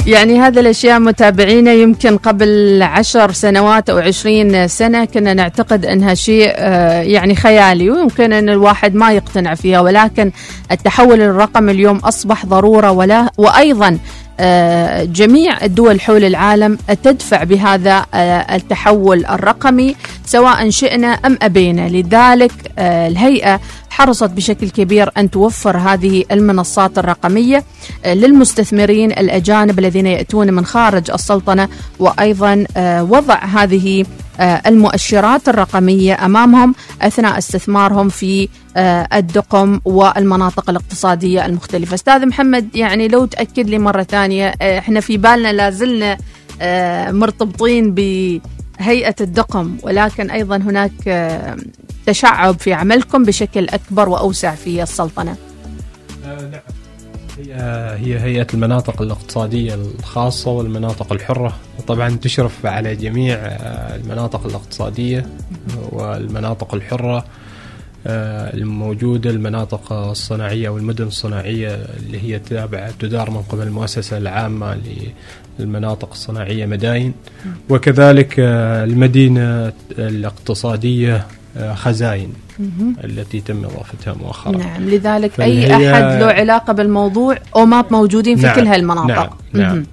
يعني 0.05 0.39
هذه 0.39 0.59
الأشياء 0.59 0.99
متابعينا 0.99 1.73
يمكن 1.73 2.17
قبل 2.17 2.83
عشر 2.83 3.31
سنوات 3.31 3.89
أو 3.89 3.97
عشرين 3.97 4.67
سنة 4.67 5.05
كنا 5.05 5.33
نعتقد 5.33 5.85
أنها 5.85 6.13
شيء 6.13 6.53
آه، 6.55 7.01
يعني 7.01 7.35
خيالي 7.35 7.89
ويمكن 7.89 8.33
أن 8.33 8.49
الواحد 8.49 8.95
ما 8.95 9.11
يقتنع 9.11 9.55
فيها 9.55 9.79
ولكن 9.79 10.31
التحول 10.71 11.21
الرقمي 11.21 11.71
اليوم 11.71 11.97
أصبح 11.97 12.45
ضرورة 12.45 12.91
ولا 12.91 13.29
وأيضا 13.37 13.97
آه، 14.39 15.03
جميع 15.03 15.63
الدول 15.63 16.01
حول 16.01 16.23
العالم 16.23 16.77
تدفع 17.03 17.43
بهذا 17.43 18.05
آه، 18.13 18.55
التحول 18.55 19.25
الرقمي 19.25 19.95
سواء 20.25 20.69
شئنا 20.69 21.07
أم 21.07 21.37
أبينا. 21.41 21.89
لذلك 21.89 22.51
الهيئة 22.79 23.59
حرصت 23.95 24.29
بشكل 24.29 24.69
كبير 24.69 25.11
أن 25.17 25.31
توفر 25.31 25.77
هذه 25.77 26.23
المنصات 26.31 26.97
الرقمية 26.97 27.63
آه، 28.05 28.13
للمستثمرين 28.13 29.11
الأجانب 29.11 29.79
الذين 29.79 30.05
يأتون 30.07 30.53
من 30.53 30.65
خارج 30.65 31.11
السلطنة 31.11 31.69
وأيضا 31.99 32.65
آه، 32.77 33.03
وضع 33.03 33.45
هذه 33.45 34.05
آه، 34.39 34.61
المؤشرات 34.67 35.49
الرقمية 35.49 36.25
أمامهم 36.25 36.75
أثناء 37.01 37.37
استثمارهم 37.37 38.09
في 38.09 38.49
الدقم 39.13 39.79
والمناطق 39.85 40.69
الاقتصادية 40.69 41.45
المختلفة. 41.45 41.93
أستاذ 41.93 42.25
محمد 42.25 42.75
يعني 42.75 43.07
لو 43.07 43.25
تأكد 43.25 43.69
لي 43.69 43.79
مرة 43.79 44.03
ثانية 44.03 44.47
إحنا 44.61 44.99
في 44.99 45.17
بالنا 45.17 45.53
لازلنا 45.53 46.17
مرتبطين 47.11 47.93
بهيئة 47.93 49.15
الدقم 49.21 49.77
ولكن 49.83 50.29
أيضا 50.29 50.57
هناك 50.57 50.91
تشعب 52.05 52.59
في 52.59 52.73
عملكم 52.73 53.23
بشكل 53.23 53.69
أكبر 53.69 54.09
وأوسع 54.09 54.55
في 54.55 54.83
السلطنة. 54.83 55.35
نعم. 56.25 56.61
هي 57.37 57.53
هي 57.99 58.19
هيئة 58.19 58.47
المناطق 58.53 59.01
الاقتصادية 59.01 59.75
الخاصة 59.75 60.51
والمناطق 60.51 61.13
الحرة. 61.13 61.55
طبعا 61.87 62.09
تشرف 62.09 62.65
على 62.65 62.95
جميع 62.95 63.35
آه، 63.35 63.95
المناطق 63.95 64.45
الاقتصادية 64.45 65.25
والمناطق 65.91 66.73
الحرة. 66.75 67.25
آه، 68.07 68.53
الموجودة 68.53 69.29
المناطق 69.29 69.93
الصناعية 69.93 70.69
والمدن 70.69 71.07
الصناعية 71.07 71.69
اللي 71.73 72.23
هي 72.23 72.39
تابعة 72.39 72.91
تدار 72.99 73.29
من 73.31 73.41
قبل 73.41 73.63
المؤسسة 73.63 74.17
العامة 74.17 74.77
للمناطق 75.59 76.11
الصناعية 76.11 76.65
مداين. 76.65 77.13
وكذلك 77.69 78.35
آه، 78.39 78.83
المدينة 78.83 79.73
الاقتصادية 79.99 81.27
آه، 81.57 81.73
خزاين 81.73 82.33
التي 83.03 83.39
تم 83.41 83.65
إضافتها 83.65 84.13
مؤخرا 84.13 84.57
نعم 84.57 84.89
لذلك 84.89 85.31
فهي- 85.31 85.71
أحد 85.75 86.19
له 86.21 86.25
علاقة 86.25 86.73
بالموضوع 86.73 87.37
أو 87.55 87.65
ماب 87.65 87.85
موجودين 87.91 88.37
في 88.37 88.43
نعم، 88.45 88.55
كل 88.55 88.67
هالمناطق 88.67 89.37
نعم، 89.53 89.63
نعم. 89.75 89.85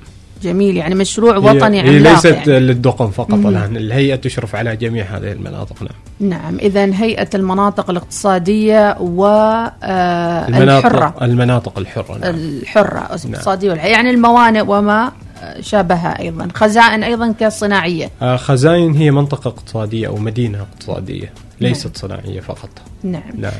جميل 0.42 0.76
يعني 0.76 0.94
مشروع 0.94 1.36
وطني 1.36 1.76
هي 1.82 1.88
عملاق 1.88 2.12
ليست 2.12 2.26
يعني. 2.48 2.60
للدقم 2.60 3.10
فقط 3.10 3.34
مم. 3.34 3.46
الآن 3.46 3.76
الهيئة 3.76 4.16
تشرف 4.16 4.54
على 4.56 4.76
جميع 4.76 5.04
هذه 5.04 5.32
المناطق 5.32 5.82
نعم 5.82 6.30
نعم 6.30 6.58
اذا 6.58 6.84
هيئة 6.94 7.28
المناطق 7.34 7.90
الاقتصادية 7.90 8.96
والحره 9.00 10.48
المناطق 10.48 11.22
المناطق 11.22 11.78
الحرة 11.78 12.18
نعم. 12.18 12.34
الحرة 12.34 12.98
الاقتصادية 12.98 13.74
والح- 13.74 13.84
يعني 13.84 14.10
الموانئ 14.10 14.64
وما 14.66 15.12
شابهها 15.60 16.18
أيضا. 16.20 16.48
خزائن 16.54 17.02
أيضا 17.02 17.34
كصناعية. 17.40 18.10
آه، 18.22 18.36
خزاين 18.36 18.94
هي 18.94 19.10
منطقة 19.10 19.48
اقتصادية 19.48 20.06
أو 20.08 20.16
مدينة 20.16 20.60
اقتصادية 20.60 21.32
ليست 21.60 21.96
صناعية 21.96 22.40
فقط. 22.40 22.70
نعم. 23.02 23.22
نعم. 23.38 23.52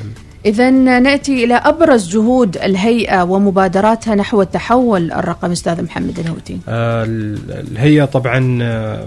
إذا 0.47 0.71
نأتي 0.71 1.45
إلى 1.45 1.55
أبرز 1.55 2.09
جهود 2.09 2.57
الهيئة 2.57 3.23
ومبادراتها 3.23 4.15
نحو 4.15 4.43
التحول. 4.43 5.13
الرقمي 5.13 5.53
أستاذ 5.53 5.83
محمد 5.85 6.19
الهوتي. 6.19 6.59
آه، 6.69 7.05
ال- 7.05 7.67
الهيئة 7.73 8.05
طبعا 8.05 8.59
آه، 8.63 9.07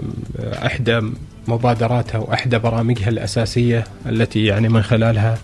أحدى 0.66 1.00
مبادراتها 1.48 2.18
وأحدى 2.18 2.58
برامجها 2.58 3.08
الأساسية 3.08 3.84
التي 4.06 4.44
يعني 4.44 4.68
من 4.68 4.82
خلالها 4.82 5.32
آه، 5.32 5.36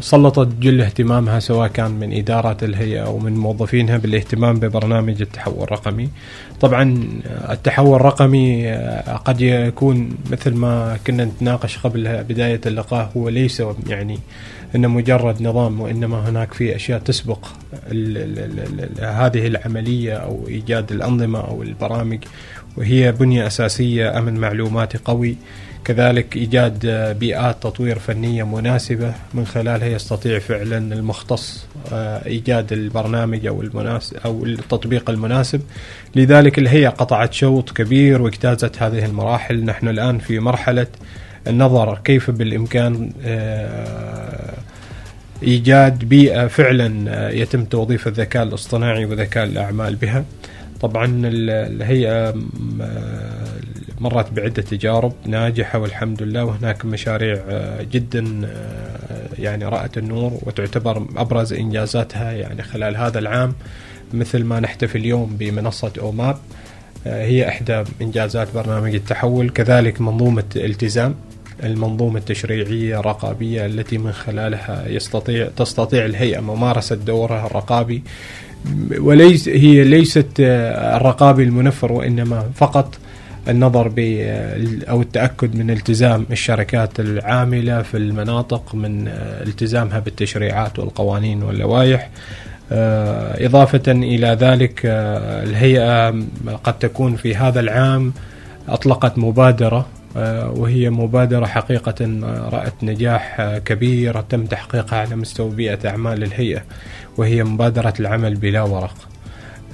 سلطت 0.00 0.48
جل 0.60 0.80
اهتمامها 0.80 1.38
سواء 1.40 1.68
كان 1.68 1.90
من 1.90 2.12
إدارة 2.12 2.56
الهيئة 2.62 3.00
أو 3.06 3.18
من 3.18 3.32
موظفينها 3.32 3.96
بالاهتمام 3.96 4.56
ببرنامج 4.56 5.22
التحول 5.22 5.62
الرقمي. 5.62 6.08
طبعا 6.60 7.08
التحول 7.50 7.96
الرقمي 7.96 8.68
آه، 8.68 9.16
قد 9.16 9.40
يكون 9.40 10.10
مثل 10.30 10.54
ما 10.54 10.98
كنا 11.06 11.24
نتناقش 11.24 11.78
قبل 11.78 12.24
بداية 12.24 12.60
اللقاء 12.66 13.12
هو 13.16 13.28
ليس 13.28 13.62
يعني 13.86 14.18
انه 14.74 14.88
مجرد 14.88 15.42
نظام 15.42 15.80
وإنما 15.80 16.28
هناك 16.28 16.54
في 16.54 16.76
أشياء 16.76 16.98
تسبق 16.98 17.46
ال 17.92 18.16
ال 18.18 18.38
ال 18.38 18.80
ال 18.98 19.04
هذه 19.04 19.46
العملية 19.46 20.14
أو 20.14 20.44
إيجاد 20.48 20.92
الأنظمة 20.92 21.40
أو 21.40 21.62
البرامج. 21.62 22.18
وهي 22.76 23.12
بنية 23.12 23.46
أساسية 23.46 24.18
أمن 24.18 24.34
معلوماتي 24.34 24.98
قوي. 25.04 25.36
كذلك 25.86 26.36
إيجاد 26.36 26.86
بيئات 27.18 27.62
تطوير 27.62 27.98
فنية 27.98 28.42
مناسبة 28.42 29.12
من 29.34 29.46
خلالها 29.46 29.86
يستطيع 29.88 30.38
فعلا 30.38 30.78
المختص 30.94 31.64
آه، 31.92 32.26
إيجاد 32.26 32.72
البرنامج 32.72 33.46
أو 33.46 33.62
المناسب 33.62 34.16
أو 34.24 34.44
التطبيق 34.44 35.10
المناسب 35.10 35.60
لذلك 36.16 36.58
الهيئة 36.58 36.88
قطعت 36.88 37.32
شوط 37.32 37.70
كبير 37.70 38.22
واجتازت 38.22 38.82
هذه 38.82 39.04
المراحل 39.04 39.64
نحن 39.64 39.88
الآن 39.88 40.18
في 40.18 40.38
مرحلة 40.38 40.86
النظر 41.46 41.98
كيف 42.04 42.30
بالإمكان 42.30 43.10
آه، 43.24 44.54
إيجاد 45.42 46.04
بيئة 46.04 46.46
فعلا 46.46 47.04
آه، 47.08 47.30
يتم 47.30 47.64
توظيف 47.64 48.06
الذكاء 48.08 48.42
الاصطناعي 48.42 49.04
وذكاء 49.04 49.44
الأعمال 49.44 49.94
بها. 49.96 50.24
طبعا 50.80 51.04
ال- 51.06 51.50
الهيئة 51.80 52.34
مرت 54.00 54.32
بعدة 54.32 54.62
تجارب 54.62 55.12
ناجحة 55.26 55.78
والحمد 55.78 56.22
لله 56.22 56.44
وهناك 56.44 56.84
مشاريع 56.84 57.38
آه، 57.48 57.82
جدا 57.82 58.42
آه، 58.44 59.28
يعني 59.38 59.64
رأت 59.64 59.98
النور 59.98 60.32
وتعتبر 60.42 61.06
أبرز 61.16 61.52
إنجازاتها 61.52 62.32
يعني 62.32 62.62
خلال 62.62 62.96
هذا 62.96 63.18
العام. 63.18 63.54
مثل 64.14 64.44
ما 64.44 64.60
نحتفل 64.60 64.98
اليوم 64.98 65.36
بمنصة 65.38 65.92
أوماب 65.98 66.36
آه، 67.06 67.24
هي 67.24 67.48
إحدى 67.48 67.84
إنجازات 68.02 68.48
برنامج 68.54 68.94
التحول 68.94 69.50
كذلك 69.50 70.00
منظومة 70.00 70.44
التزام 70.56 71.14
المنظومة 71.64 72.18
التشريعية 72.18 73.00
الرقابية 73.00 73.66
التي 73.66 73.98
من 73.98 74.12
خلالها 74.12 74.88
يستطيع 74.88 75.48
تستطيع 75.56 76.04
الهيئة 76.04 76.40
ممارسة 76.40 76.96
دورها 76.96 77.46
الرقابي. 77.46 78.02
وليس 78.98 79.48
هي 79.48 79.84
ليست 79.84 80.26
الرقابي 80.38 81.42
المنفر 81.42 81.92
وإنما 81.92 82.50
فقط 82.54 82.98
النظر 83.48 83.88
ب 83.88 83.98
أو 84.88 85.02
التأكد 85.02 85.56
من 85.56 85.70
التزام 85.70 86.26
الشركات 86.30 87.00
العاملة 87.00 87.82
في 87.82 87.96
المناطق 87.96 88.74
من 88.74 89.08
آه، 89.08 89.42
التزامها 89.42 89.98
بالتشريعات 89.98 90.78
والقوانين 90.78 91.42
واللوائح. 91.42 92.10
آه، 92.72 93.46
إضافة 93.46 93.82
إلى 93.92 94.26
ذلك 94.26 94.82
آه، 94.86 95.42
الهيئة 95.42 96.10
قد 96.64 96.78
تكون 96.78 97.16
في 97.16 97.36
هذا 97.36 97.60
العام 97.60 98.12
أطلقت 98.68 99.18
مبادرة 99.18 99.86
آه، 100.16 100.50
وهي 100.50 100.90
مبادرة 100.90 101.46
حقيقة 101.46 102.06
رأت 102.52 102.74
نجاح 102.82 103.56
كبير 103.64 104.20
تم 104.20 104.46
تحقيقها 104.46 104.98
على 104.98 105.16
مستوى 105.16 105.50
بيئة 105.50 105.88
أعمال 105.88 106.22
الهيئة 106.22 106.62
وهي 107.16 107.44
مبادرة 107.44 107.94
العمل 108.00 108.34
بلا 108.34 108.62
ورق. 108.62 108.96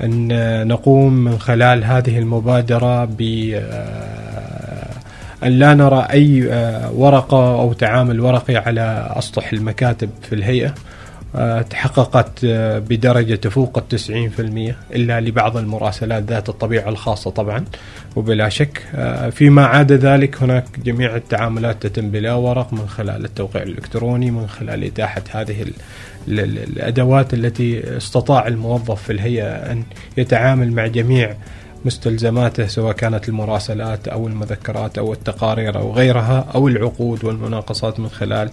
أن 0.05 0.69
نقوم 0.69 1.13
من 1.13 1.39
خلال 1.39 1.85
هذه 1.85 2.19
المبادرة 2.19 3.05
ب 3.05 3.51
آه، 3.55 4.93
أن 5.43 5.49
لا 5.49 5.75
نرى 5.75 6.07
أي 6.11 6.53
آه، 6.53 6.93
ورقة 6.93 7.61
أو 7.61 7.73
تعامل 7.73 8.21
ورقي 8.21 8.57
على 8.57 9.13
أسطح 9.17 9.53
المكاتب 9.53 10.11
في 10.23 10.35
الهيئة 10.35 10.75
آه، 11.37 11.63
تحققت 11.63 12.45
بدرجة 12.89 13.35
تفوق 13.35 13.79
التسعين 13.79 14.31
في 14.31 14.43
المية 14.43 14.77
إلا 14.95 15.21
لبعض 15.21 15.57
المراسلات 15.57 16.23
ذات 16.23 16.49
الطبيعة 16.49 16.89
الخاصة 16.89 17.31
طبعا. 17.31 17.65
وبلا 18.17 18.49
شك 18.49 18.83
فيما 19.31 19.67
عدا 19.67 19.97
ذلك 19.97 20.43
هناك 20.43 20.65
جميع 20.85 21.17
التعاملات 21.17 21.87
تتم 21.87 22.11
بلا 22.11 22.35
ورق 22.35 22.73
من 22.73 22.89
خلال 22.89 23.25
التوقيع 23.25 23.63
الإلكتروني 23.63 24.31
من 24.31 24.47
خلال 24.47 24.85
إتاحة 24.85 25.23
هذه 25.31 25.63
ال- 26.29 26.41
ال- 26.41 26.59
ال- 26.59 26.73
الأدوات 26.73 27.35
التي 27.35 27.97
استطاع 27.97 28.47
الموظف 28.47 29.03
في 29.03 29.13
الهيئة 29.13 29.45
أن 29.47 29.83
يتعامل 30.17 30.73
مع 30.73 30.87
جميع 30.87 31.35
مستلزماته 31.85 32.67
سواء 32.67 32.93
كانت 32.93 33.29
المراسلات 33.29 34.09
أو 34.09 34.27
المذكرات 34.29 34.99
أو 34.99 35.13
التقارير 35.13 35.79
أو 35.79 35.93
غيرها 35.93 36.47
أو 36.55 36.69
العقود 36.69 37.25
والمناقصات 37.25 38.01
من 38.01 38.09
خلال 38.09 38.51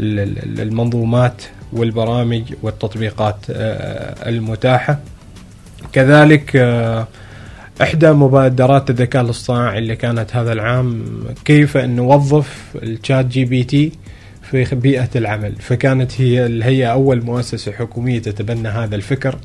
ال- 0.00 0.20
ال- 0.20 0.60
المنظومات 0.60 1.42
والبرامج 1.72 2.42
والتطبيقات 2.62 3.36
آه، 3.50 4.28
المتاحة. 4.28 4.98
كذلك 5.92 6.56
آه، 6.56 7.06
إحدى 7.82 8.12
مبادرات 8.12 8.90
الذكاء 8.90 9.22
الاصطناعي 9.22 9.78
اللي 9.78 9.96
كانت 9.96 10.36
هذا 10.36 10.52
العام 10.52 11.04
كيف 11.44 11.76
ان 11.76 11.96
نوظف 11.96 12.58
ال 12.82 13.26
ChatGPT 13.26 13.92
في 14.52 14.74
بيئة 14.74 15.08
العمل، 15.16 15.52
فكانت 15.60 16.20
هي 16.20 16.46
الهيئه 16.46 16.86
أول 16.86 17.22
مؤسسة 17.22 17.72
حكومية 17.72 18.18
تتبنى 18.18 18.68
هذا 18.68 18.96
الفكر 18.96 19.38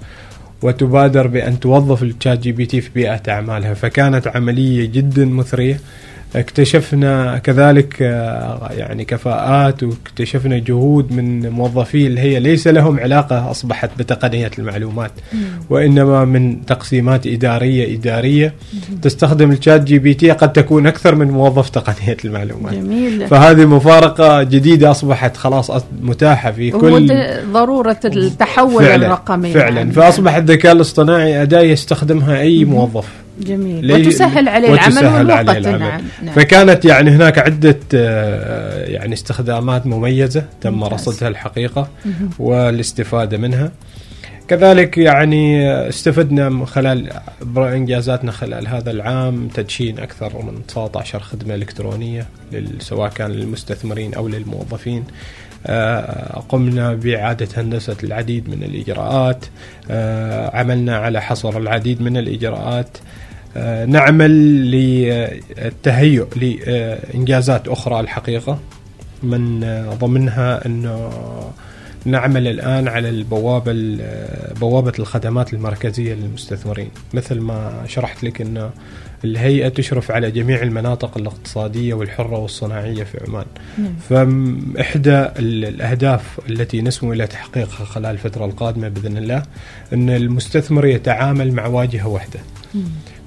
وتبادر 0.61 1.27
بأن 1.27 1.59
توظف 1.59 2.03
ال 2.03 2.39
ChatGPT 2.39 2.81
في 2.81 2.89
بيئة 2.95 3.21
أعمالها 3.29 3.73
فكانت 3.73 4.27
عملية 4.27 4.85
جدا 4.85 5.25
مثرية. 5.25 5.79
اكتشفنا 6.35 7.37
كذلك 7.37 8.01
آه، 8.01 8.69
يعني 8.77 9.05
كفاءات 9.05 9.83
واكتشفنا 9.83 10.57
جهود 10.57 11.11
من 11.11 11.49
موظفي 11.49 12.07
الهيئة 12.07 12.39
ليس 12.39 12.67
لهم 12.67 12.99
علاقة 12.99 13.51
أصبحت 13.51 13.89
بتقنية 13.99 14.51
المعلومات 14.59 15.11
وإنما 15.69 16.25
من 16.25 16.65
تقسيمات 16.65 17.27
إدارية 17.27 17.95
إدارية 17.95 18.53
تستخدم 19.01 19.51
ال 19.51 19.83
ChatGPT 19.83 20.31
قد 20.31 20.53
تكون 20.53 20.87
أكثر 20.87 21.15
من 21.15 21.31
موظف 21.31 21.69
تقنية 21.69 22.17
المعلومات. 22.25 22.73
جميل. 22.73 23.27
فهذه 23.27 23.65
مفارقة 23.65 24.43
جديدة 24.43 24.91
أصبحت 24.91 25.37
خلاص 25.37 25.71
متاحة 26.01 26.51
في 26.51 26.71
كل 26.71 27.23
ضرورة 27.53 27.99
التحول 28.05 28.83
فعلا 28.83 29.05
الرقمي 29.05 29.53
فعلا. 29.53 29.83
نعم. 29.83 29.91
فأصبح 29.91 30.35
الذكاء 30.35 30.71
الاصطناعي 30.71 31.41
أداة 31.41 31.61
يستخدمها 31.61 32.39
أي 32.39 32.65
موظف. 32.65 33.26
جميل. 33.41 33.91
وتسهل 33.91 34.47
عليه 34.49 34.71
وتسهل 34.71 34.97
العمل 35.05 35.31
عليه 35.31 35.49
والوقت. 35.49 35.57
العمل. 35.57 35.79
نعم 35.79 36.01
نعم. 36.23 36.35
فكانت 36.35 36.85
يعني 36.85 37.11
هناك 37.11 37.37
عدة 37.39 37.79
آه، 37.93 38.85
يعني 38.85 39.13
استخدامات 39.13 39.85
مميزة 39.87 40.45
تم 40.61 40.73
ممتاز. 40.73 40.93
رصدها 40.93 41.27
الحقيقة 41.29 41.87
والاستفادة 42.39 43.37
منها. 43.37 43.71
كذلك 44.47 44.97
يعني 44.97 45.71
استفدنا 45.89 46.49
من 46.49 46.65
خلال 46.65 47.09
إنجازاتنا 47.57 48.31
خلال 48.31 48.67
هذا 48.67 48.91
العام 48.91 49.47
تدشين 49.47 49.99
أكثر 49.99 50.41
من 50.45 50.65
19 50.67 51.19
خدمة 51.19 51.55
إلكترونية 51.55 52.25
سواء 52.79 53.09
كان 53.09 53.31
للمستثمرين 53.31 54.13
أو 54.13 54.27
للموظفين. 54.27 55.03
آه، 55.65 56.43
قمنا 56.49 56.93
بإعادة 56.93 57.47
هندسة 57.57 57.95
العديد 58.03 58.49
من 58.49 58.63
الإجراءات. 58.63 59.45
آه، 59.91 60.57
عملنا 60.57 60.97
على 60.97 61.21
حصر 61.21 61.57
العديد 61.57 62.01
من 62.01 62.17
الإجراءات. 62.17 62.97
نعمل 63.87 64.31
للتهيؤ 64.71 66.27
لإنجازات 66.35 67.67
أخرى 67.67 67.99
الحقيقة. 67.99 68.59
من 69.23 69.63
آه، 69.63 69.93
ضمنها 69.93 70.65
أنه 70.65 71.09
نعمل 72.05 72.47
الآن 72.47 72.87
على 72.87 73.09
البوابه 73.09 73.71
ال- 73.71 74.53
بوابة 74.59 74.93
الخدمات 74.99 75.53
المركزية 75.53 76.13
للمستثمرين. 76.13 76.89
مثل 77.13 77.39
ما 77.39 77.83
شرحت 77.87 78.23
لك 78.23 78.41
ان 78.41 78.69
الهيئة 79.23 79.67
تشرف 79.69 80.11
على 80.11 80.31
جميع 80.31 80.61
المناطق 80.61 81.17
الاقتصادية 81.17 81.93
والحرة 81.93 82.37
والصناعية 82.39 83.03
في 83.03 83.19
عمان. 83.27 83.45
فاحدى 84.09 85.15
ال- 85.15 85.65
الأهداف 85.65 86.39
التي 86.49 86.81
نسمو 86.81 87.13
إلى 87.13 87.27
تحقيقها 87.27 87.85
خلال 87.85 88.11
الفترة 88.11 88.45
القادمة 88.45 88.87
بإذن 88.87 89.17
الله 89.17 89.43
أن 89.93 90.09
المستثمر 90.09 90.85
يتعامل 90.85 91.51
مع 91.51 91.65
واجهة 91.67 92.07
واحدة. 92.07 92.39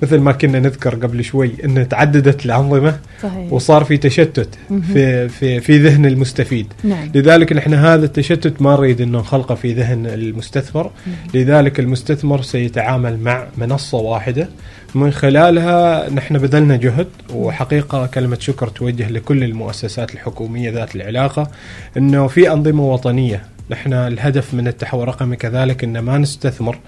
مثل 0.02 0.18
ما 0.18 0.32
كنا 0.32 0.60
نذكر 0.60 0.94
قبل 0.94 1.24
شوي 1.24 1.52
إن 1.64 1.88
تعددت 1.88 2.46
الأنظمة 2.46 2.98
صحيح. 3.22 3.52
وصار 3.52 3.84
في 3.84 3.96
تشتت 3.96 4.58
في 4.92 5.28
في 5.28 5.60
في 5.60 5.78
ذهن 5.78 6.06
المستفيد. 6.06 6.66
نعم. 6.84 7.10
لذلك 7.14 7.52
نحن 7.52 7.74
هذا 7.74 8.04
التشتت 8.04 8.62
ما 8.62 8.72
نريد 8.72 9.00
إنه 9.00 9.18
نخلقه 9.18 9.54
في 9.54 9.72
ذهن 9.72 10.06
المستثمر. 10.06 10.90
لذلك 11.34 11.80
المستثمر 11.80 12.42
سيتعامل 12.42 13.18
مع 13.18 13.46
منصة 13.56 13.98
واحدة. 13.98 14.48
من 14.94 15.10
خلالها 15.12 16.10
نحن 16.10 16.38
بذلنا 16.38 16.76
جهد 16.76 17.06
وحقيقة 17.34 18.06
كلمة 18.06 18.38
شكر 18.40 18.68
توجه 18.68 19.08
لكل 19.10 19.44
المؤسسات 19.44 20.14
الحكومية 20.14 20.70
ذات 20.70 20.96
العلاقة 20.96 21.50
إنه 21.96 22.26
في 22.26 22.52
أنظمة 22.52 22.92
وطنية. 22.92 23.42
نحن 23.70 23.92
الهدف 23.92 24.54
من 24.54 24.68
التحول 24.68 25.02
الرقمي 25.02 25.36
كذلك 25.36 25.84
إن 25.84 25.98
ما 25.98 26.18
نستثمر 26.18 26.78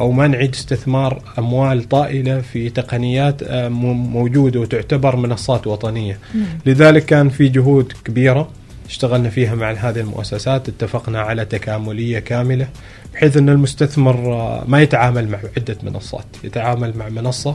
أو 0.00 0.12
ما 0.12 0.26
نعيد 0.26 0.54
استثمار 0.54 1.22
أموال 1.38 1.88
طائلة 1.88 2.40
في 2.40 2.70
تقنيات 2.70 3.42
آه، 3.42 3.68
موجودة 3.68 4.60
وتعتبر 4.60 5.16
منصات 5.16 5.66
وطنية. 5.66 6.18
لذلك 6.66 7.04
كان 7.04 7.28
في 7.28 7.48
جهود 7.48 7.92
كبيرة 8.04 8.48
اشتغلنا 8.88 9.28
فيها 9.30 9.54
مع 9.54 9.72
هذه 9.72 10.00
المؤسسات 10.00 10.68
اتفقنا 10.68 11.20
على 11.20 11.44
تكاملية 11.44 12.18
كاملة 12.18 12.68
بحيث 13.14 13.36
أن 13.36 13.48
المستثمر 13.48 14.14
آه، 14.34 14.64
ما 14.68 14.82
يتعامل 14.82 15.28
مع 15.28 15.38
عدة 15.56 15.76
منصات 15.82 16.24
يتعامل 16.44 16.92
مع 16.98 17.08
منصة 17.08 17.54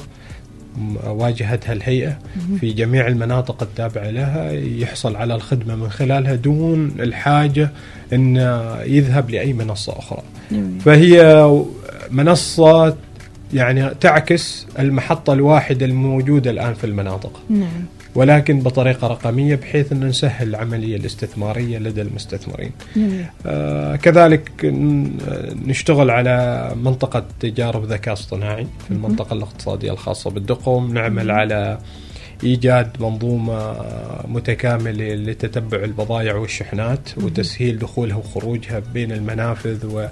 م- 0.78 0.96
واجهتها 1.08 1.74
الهيئة 1.74 2.20
في 2.60 2.74
جميع 2.74 3.08
المناطق 3.08 3.64
التابعة 3.64 4.10
لها 4.10 4.52
يحصل 4.52 5.16
على 5.16 5.36
الخدمة 5.36 5.76
من 5.76 5.90
خلالها 5.90 6.36
دون 6.36 6.92
الحاجة 7.00 7.72
أن 8.14 8.36
يذهب 8.86 9.30
لأي 9.30 9.54
منصة 9.54 10.00
أخرى. 10.00 10.22
فهي 10.86 11.22
منصة 12.12 12.96
يعني 13.54 13.90
تعكس 13.90 14.68
المحطة 14.80 15.34
الواحدة 15.34 15.86
الموجودة 15.86 16.52
الآن 16.52 16.74
في 16.74 16.84
المناطق. 16.84 17.42
نعم. 17.50 17.86
ولكن 18.16 18.60
بطريقة 18.60 19.08
رقمية 19.08 19.56
بحيث 19.56 19.92
ان 19.92 20.08
نسهل 20.08 20.50
العملية 20.50 20.96
الاستثمارية 20.96 21.78
لدى 21.78 22.02
المستثمرين. 22.02 22.72
جميل. 22.96 23.26
آه 23.46 23.96
كذلك 23.96 24.52
نشتغل 25.66 26.10
على 26.10 26.72
منطقة 26.84 27.26
تجارب 27.40 27.86
ذكاء 27.86 28.14
اصطناعي 28.14 28.68
في 28.88 28.92
المنطقة 28.92 29.34
الاقتصادية 29.34 29.92
الخاصة 29.92 30.30
بالدقم، 30.30 30.94
نعمل 30.94 31.32
على 31.32 31.78
إيجاد 32.44 32.90
منظومة 33.00 33.76
متكاملة 34.28 35.16
لتتبع 35.16 35.84
البضائع 35.84 36.36
والشحنات 36.36 37.10
وتسهيل 37.18 37.80
دخولها 37.80 38.16
وخروجها 38.16 38.82
بين 38.94 39.12
المنافذ 39.12 40.10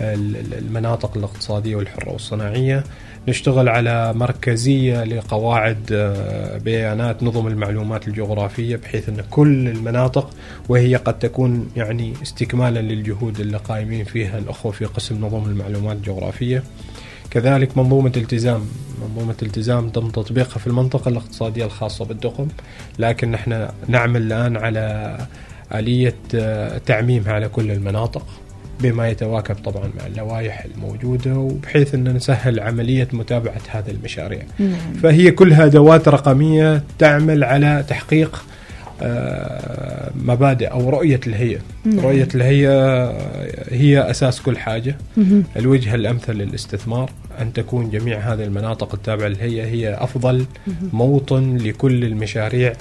والمناطق 0.00 1.16
الاقتصادية 1.16 1.76
والحرة 1.76 2.12
والصناعية. 2.12 2.84
نشتغل 3.28 3.68
على 3.68 4.12
مركزية 4.12 5.04
لقواعد 5.04 5.88
آه، 5.92 6.58
بيانات 6.58 7.22
نظم 7.22 7.46
المعلومات 7.46 8.08
الجغرافية 8.08 8.76
بحيث 8.76 9.08
أن 9.08 9.24
كل 9.30 9.68
المناطق 9.68 10.30
وهي 10.68 10.96
قد 10.96 11.18
تكون 11.18 11.70
يعني 11.76 12.12
استكمالا 12.22 12.80
للجهود 12.80 13.40
اللي 13.40 13.56
قائمين 13.56 14.04
فيها 14.04 14.38
الأخوة 14.38 14.72
في 14.72 14.84
قسم 14.84 15.24
نظم 15.24 15.44
المعلومات 15.44 15.96
الجغرافية. 15.96 16.62
كذلك 17.30 17.78
منظومة 17.78 18.12
التزام 18.16 18.66
منظومة 19.02 19.34
التزام 19.42 19.88
تم 19.88 20.08
تطبيقها 20.10 20.58
في 20.58 20.66
المنطقة 20.66 21.08
الاقتصادية 21.08 21.64
الخاصة 21.64 22.04
بالدقم 22.04 22.48
لكن 22.98 23.30
نحن 23.30 23.68
نعمل 23.88 24.22
الآن 24.22 24.56
على 24.56 25.16
آلية 25.74 26.16
آه، 26.34 26.78
تعميمها 26.78 27.32
على 27.32 27.48
كل 27.48 27.70
المناطق 27.70 28.26
بما 28.80 29.08
يتواكب 29.08 29.54
طبعا 29.54 29.90
مع 29.98 30.06
اللوائح 30.06 30.64
الموجودة 30.64 31.38
وبحيث 31.38 31.94
أن 31.94 32.14
نسهل 32.14 32.60
عملية 32.60 33.08
متابعة 33.12 33.60
هذه 33.68 33.90
المشاريع. 33.90 34.42
نعم. 34.58 34.94
فهي 35.02 35.30
كلها 35.30 35.64
أدوات 35.64 36.08
رقمية 36.08 36.82
تعمل 36.98 37.44
على 37.44 37.84
تحقيق 37.88 38.44
آه، 39.02 40.10
مبادئ 40.24 40.66
أو 40.66 40.90
رؤية 40.90 41.20
الهيئة. 41.26 41.58
نعم. 41.84 42.00
رؤية 42.00 42.28
الهيئة 42.34 43.10
هي 43.70 44.10
أساس 44.10 44.40
كل 44.40 44.58
حاجة. 44.58 44.96
مهم. 45.16 45.44
الوجهة 45.56 45.94
الأمثل 45.94 46.32
للاستثمار 46.32 47.10
أن 47.40 47.52
تكون 47.52 47.90
جميع 47.90 48.18
هذه 48.18 48.44
المناطق 48.44 48.94
التابعة 48.94 49.28
للهيئة 49.28 49.64
هي 49.64 49.94
أفضل 49.94 50.46
موطن 50.92 51.56
لكل 51.56 52.04
المشاريع. 52.04 52.72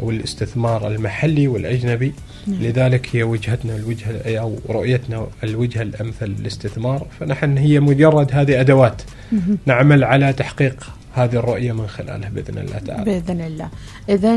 والاستثمار 0.00 0.88
المحلي 0.88 1.48
والأجنبي. 1.48 2.12
لذلك 2.46 3.08
هي 3.12 3.22
وجهتنا 3.22 3.76
الوجهة 3.76 4.38
أو 4.38 4.56
رؤيتنا 4.70 5.26
الوجهة 5.44 5.82
الأمثل 5.82 6.34
للاستثمار. 6.38 7.06
فنحن 7.20 7.58
هي 7.58 7.80
مجرد 7.80 8.30
هذه 8.32 8.60
أدوات 8.60 9.02
نعمل 9.66 10.04
على 10.04 10.32
تحقيق 10.32 10.90
هذه 11.14 11.36
الرؤية 11.36 11.72
من 11.72 11.86
خلالها 11.86 12.28
بإذن 12.28 12.58
الله 12.58 12.78
تعالى. 12.78 13.04
بإذن 13.04 13.40
الله. 13.40 13.68
اذا 14.08 14.34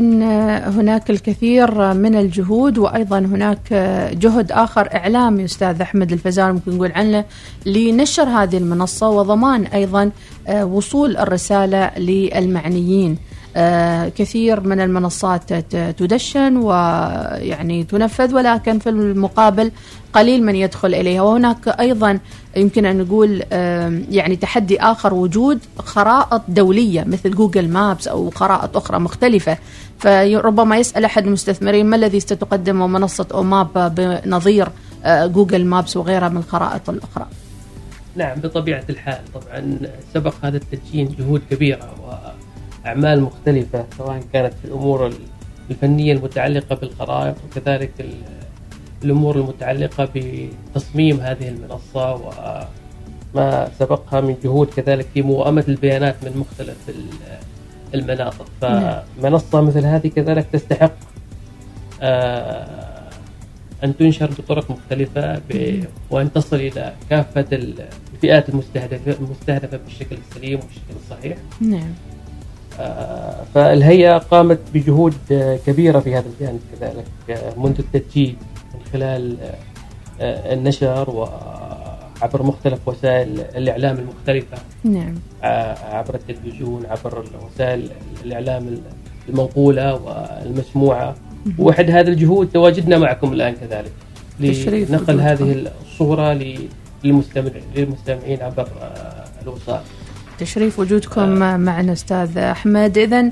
هناك 0.70 1.10
الكثير 1.10 1.94
من 1.94 2.14
الجهود 2.14 2.78
وأيضا 2.78 3.18
هناك 3.18 3.58
آه، 3.72 4.12
جهد 4.12 4.52
آخر 4.52 4.88
إعلامي 4.94 5.44
أستاذ 5.44 5.80
أحمد 5.80 6.12
الفزار 6.12 6.52
ممكن 6.52 6.76
نقول 6.76 6.92
عنه 6.92 7.24
لنشر 7.66 8.22
هذه 8.22 8.56
المنصة 8.56 9.08
وضمان 9.08 9.64
أيضا 9.66 10.10
آه، 10.48 10.64
وصول 10.64 11.16
الرسالة 11.16 11.98
للمعنيين. 11.98 13.18
آه، 13.56 14.08
كثير 14.08 14.60
من 14.60 14.80
المنصات 14.80 15.52
تدشن 15.74 16.56
ويعني 16.56 17.84
تنفذ 17.84 18.34
ولكن 18.34 18.78
في 18.78 18.88
المقابل 18.88 19.70
قليل 20.12 20.42
من 20.42 20.56
يدخل 20.56 20.94
إليها. 20.94 21.22
وهناك 21.22 21.68
أيضا 21.68 22.18
يمكن 22.56 22.86
أن 22.86 22.98
نقول 22.98 23.42
يعني 24.10 24.36
تحدي 24.36 24.80
آخر 24.80 25.14
وجود 25.14 25.58
خرائط 25.78 26.42
دولية 26.48 27.04
مثل 27.04 27.30
جوجل 27.30 27.68
مابس 27.68 28.08
أو 28.08 28.30
خرائط 28.30 28.76
أخرى 28.76 28.98
مختلفة. 28.98 29.58
فربما 29.98 30.76
يسأل 30.76 31.04
أحد 31.04 31.26
المستثمرين 31.26 31.86
ما 31.86 31.96
الذي 31.96 32.20
ستقدمه 32.20 32.86
منصة 32.86 33.26
أوماب 33.34 33.94
بنظير 33.94 34.68
آه، 35.04 35.26
جوجل 35.26 35.64
مابس 35.64 35.96
وغيرها 35.96 36.28
من 36.28 36.36
الخرائط 36.36 36.90
الأخرى. 36.90 37.26
نعم 38.16 38.40
بطبيعة 38.40 38.84
الحال 38.90 39.20
طبعا 39.34 39.78
سبق 40.14 40.34
هذا 40.42 40.56
التدشين 40.56 41.14
جهود 41.18 41.42
كبيرة 41.50 41.94
وأعمال 42.88 43.22
مختلفة 43.22 43.84
سواء 43.98 44.20
كانت 44.32 44.52
في 44.54 44.64
الأمور 44.64 45.12
الفنية 45.70 46.12
المتعلقة 46.12 46.74
بالخرائط 46.76 47.34
وكذلك 47.44 47.90
ال- 48.00 48.22
الأمور 49.04 49.36
المتعلقة 49.36 50.08
بتصميم 50.14 51.20
هذه 51.20 51.48
المنصة 51.48 52.12
وما 53.34 53.68
سبقها 53.78 54.20
من 54.20 54.36
جهود 54.44 54.66
كذلك 54.76 55.06
في 55.14 55.22
موائمة 55.22 55.64
البيانات 55.68 56.16
من 56.24 56.36
مختلف 56.38 56.76
ال- 56.88 57.38
المناطق 57.94 58.46
فمنصة 58.60 59.60
مثل 59.60 59.84
هذه 59.86 60.08
كذلك 60.08 60.46
تستحق 60.52 60.92
آه، 62.02 63.08
أن 63.84 63.96
تنشر 63.96 64.30
بطرق 64.38 64.70
مختلفة. 64.70 65.40
وأن 66.10 66.32
تصل 66.32 66.56
إلى 66.56 66.92
كافة 67.10 67.46
الفئات 67.52 68.48
المستهدفة 68.48 69.16
المستهدفة 69.20 69.76
بالشكل 69.76 70.16
السليم 70.30 70.58
والشكل 70.60 70.94
الصحيح 71.04 71.36
نعم 71.60 71.92
فالهيئة 73.54 74.18
قامت 74.18 74.58
بجهود 74.74 75.14
آه، 75.32 75.58
كبيرة 75.66 76.00
في 76.00 76.14
هذا 76.14 76.26
الجانب 76.34 76.60
كذلك 76.80 77.04
آه، 77.30 77.52
منذ 77.60 77.78
التدشين 77.78 78.36
من 78.74 78.80
خلال 78.92 79.36
آه، 79.42 79.54
آه، 80.20 80.54
النشر 80.54 81.10
وعبر 81.10 82.42
مختلف 82.42 82.88
وسائل 82.88 83.40
الإعلام 83.40 83.98
المختلفة. 83.98 84.56
نعم. 84.84 85.14
عبر 85.92 86.14
التلفزيون 86.14 86.86
عبر 86.86 87.24
وسائل 87.46 87.90
الإعلام 88.24 88.78
المنقولة 89.28 89.94
والمسموعة. 89.94 91.14
وأحد 91.58 91.90
هذه 91.90 92.08
الجهود 92.08 92.48
تواجدنا 92.48 92.98
معكم 92.98 93.32
الآن 93.32 93.54
كذلك 93.54 93.92
لنقل. 94.40 95.20
هذه 95.20 95.66
الصورة 95.86 96.32
للمستمعين 97.04 98.42
عبر 98.42 98.68
آه، 98.82 99.24
الوسائل 99.42 99.80
تشريف 100.38 100.78
وجودكم 100.78 101.28
معنا 101.60 101.92
أستاذ 101.92 102.38
أحمد. 102.38 102.98
اذا 102.98 103.30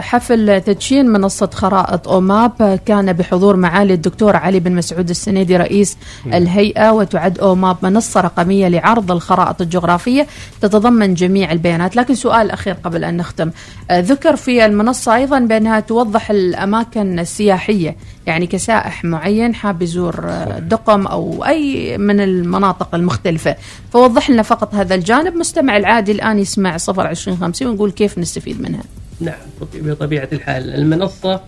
حفل 0.00 0.60
تدشين 0.60 1.06
منصة 1.06 1.50
خرائط 1.54 2.08
أوماب 2.08 2.52
آه، 2.60 2.76
كان 2.76 3.12
بحضور 3.12 3.56
معالي 3.56 3.94
الدكتور 3.94 4.36
علي 4.36 4.60
بن 4.60 4.72
مسعود 4.72 5.10
السنيدي 5.10 5.56
رئيس 5.56 5.96
الهيئة 6.26 6.90
وتعد 6.90 7.38
أوماب 7.38 7.76
منصة 7.82 8.20
رقمية 8.20 8.68
لعرض 8.68 9.12
الخرائط 9.12 9.60
الجغرافية 9.60 10.26
تتضمن 10.60 11.14
جميع 11.14 11.52
البيانات. 11.52 11.96
لكن 11.96 12.14
سؤال 12.14 12.50
أخير 12.50 12.74
قبل 12.84 13.04
أن 13.04 13.16
نختم 13.16 13.50
آه، 13.90 14.00
ذكر 14.00 14.36
في 14.36 14.66
المنصة 14.66 15.14
أيضا 15.14 15.38
بأنها 15.38 15.80
توضح 15.80 16.30
الأماكن 16.30 17.18
السياحية 17.18 17.96
يعني 18.26 18.46
كسائح 18.46 19.04
معين 19.04 19.54
حاب 19.54 19.82
يزور 19.82 20.24
آه، 20.28 20.58
دقم 20.58 21.06
أو 21.06 21.44
أي 21.44 21.98
من 21.98 22.20
المناطق 22.20 22.94
المختلفة. 22.94 23.56
فوضح 23.92 24.30
لنا 24.30 24.42
فقط 24.42 24.74
هذا 24.74 24.94
الجانب. 24.94 25.34
مستمع 25.36 25.76
العادي 25.76 26.12
الآن 26.12 26.38
يسمع 26.38 26.76
صفر 26.76 27.06
عشرين 27.06 27.36
خمسين 27.36 27.68
ونقول 27.68 27.90
كيف 27.90 28.18
نستفيد 28.18 28.60
منها. 28.60 28.82
نعم 29.20 29.38
بطبيعة 29.74 30.28
الحال. 30.32 30.74
المنصة 30.74 31.40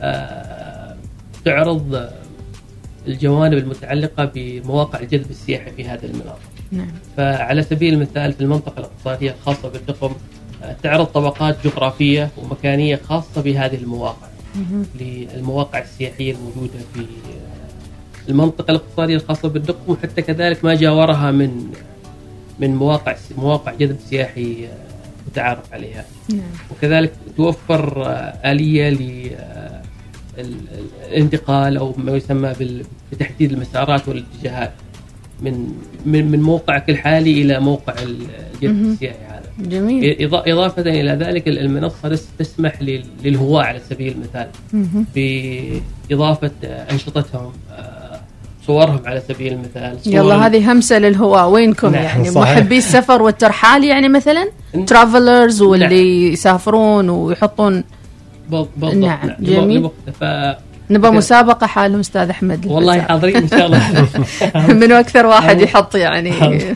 آه، 0.00 0.96
تعرض 1.44 2.10
الجوانب 3.06 3.58
المتعلقة 3.58 4.24
بمواقع 4.34 4.98
الجذب 5.00 5.30
السياحي 5.30 5.70
في 5.70 5.84
هذه 5.84 6.04
المناطق. 6.04 6.40
نعم. 6.72 6.88
فعلى 7.16 7.62
سبيل 7.62 7.94
المثال 7.94 8.32
في 8.32 8.40
المنطقة 8.40 8.78
الاقتصادية 8.78 9.30
الخاصة 9.30 9.68
بالدقم 9.68 10.12
آه، 10.62 10.76
تعرض 10.82 11.06
طبقات 11.06 11.56
جغرافية 11.64 12.30
ومكانية 12.36 12.96
خاصة 12.96 13.42
بهذه 13.42 13.76
المواقع 13.76 14.26
للمواقع 15.00 15.78
السياحية 15.78 16.34
الموجودة 16.34 16.78
في 16.94 17.00
آه، 17.00 18.28
المنطقة 18.28 18.70
الاقتصادية 18.70 19.16
الخاصة 19.16 19.48
بالدقم 19.48 19.92
وحتى 19.92 20.22
كذلك 20.22 20.64
ما 20.64 20.74
جاورها 20.74 21.30
من 21.30 21.70
من 22.58 22.74
مواقع 22.74 23.16
مواقع 23.38 23.74
جذب 23.74 23.96
سياحي 24.10 24.68
متعارف 25.30 25.72
عليها. 25.72 26.04
نعم. 26.30 26.40
وكذلك 26.70 27.12
توفر 27.36 28.06
آه، 28.06 28.10
آلية 28.52 28.90
ل 28.90 29.30
آه، 29.38 29.82
أو 31.76 31.94
ما 31.98 32.12
يسمى 32.16 32.52
بتحديد 33.12 33.52
المسارات 33.52 34.08
والاتجاهات 34.08 34.72
من 35.42 35.68
من 36.06 36.30
من 36.30 36.40
موقعك 36.42 36.90
الحالي 36.90 37.42
إلى 37.42 37.60
موقع 37.60 37.92
ال- 38.02 38.26
الجذب 38.54 38.74
مهم. 38.74 38.92
السياحي 38.92 39.18
هذا. 39.28 39.68
جميل. 39.68 40.22
إضافة 40.24 40.82
إلى 40.82 41.10
ذلك 41.12 41.48
المنصة 41.48 42.08
تس- 42.08 42.28
تسمح 42.38 42.82
لل- 42.82 43.04
للهواة 43.24 43.62
على 43.64 43.80
سبيل 43.90 44.12
المثال 44.12 44.48
آه، 46.64 46.92
أنشطتهم 46.92 47.52
آه، 47.70 47.95
صورهم 48.66 49.00
على 49.06 49.22
سبيل 49.28 49.52
المثال. 49.52 49.98
صور 50.04 50.14
يلا 50.14 50.46
هذه 50.46 50.72
همسة 50.72 50.98
للهواة 50.98 51.48
وينكم 51.48 51.92
نعم، 51.92 52.02
يعني؟ 52.04 52.30
صحيح. 52.30 52.56
محبي 52.58 52.78
السفر 52.78 53.22
والترحال 53.22 53.84
يعني 53.84 54.08
مثلا؟ 54.08 54.48
ترافلرز 54.86 55.62
واللي 55.62 56.32
يسافرون 56.32 57.08
ويحطون. 57.10 57.84
بال- 58.50 58.66
بالضبط 58.76 58.94
نعم، 58.94 59.26
نعم 59.26 59.36
جميل. 59.40 59.90
ف- 60.20 60.24
نبى 60.90 61.08
كده. 61.08 61.10
مسابقة 61.10 61.66
حالهم 61.66 62.00
أستاذ 62.00 62.28
أحمد. 62.30 62.66
والله. 62.66 63.00
حاضرين 63.00 63.36
إن 63.36 63.48
شاء 63.48 63.66
الله. 63.66 64.06
منو 64.80 64.94
أكثر 64.94 65.26
واحد 65.26 65.60
يحط 65.60 65.94
يعني 65.94 66.30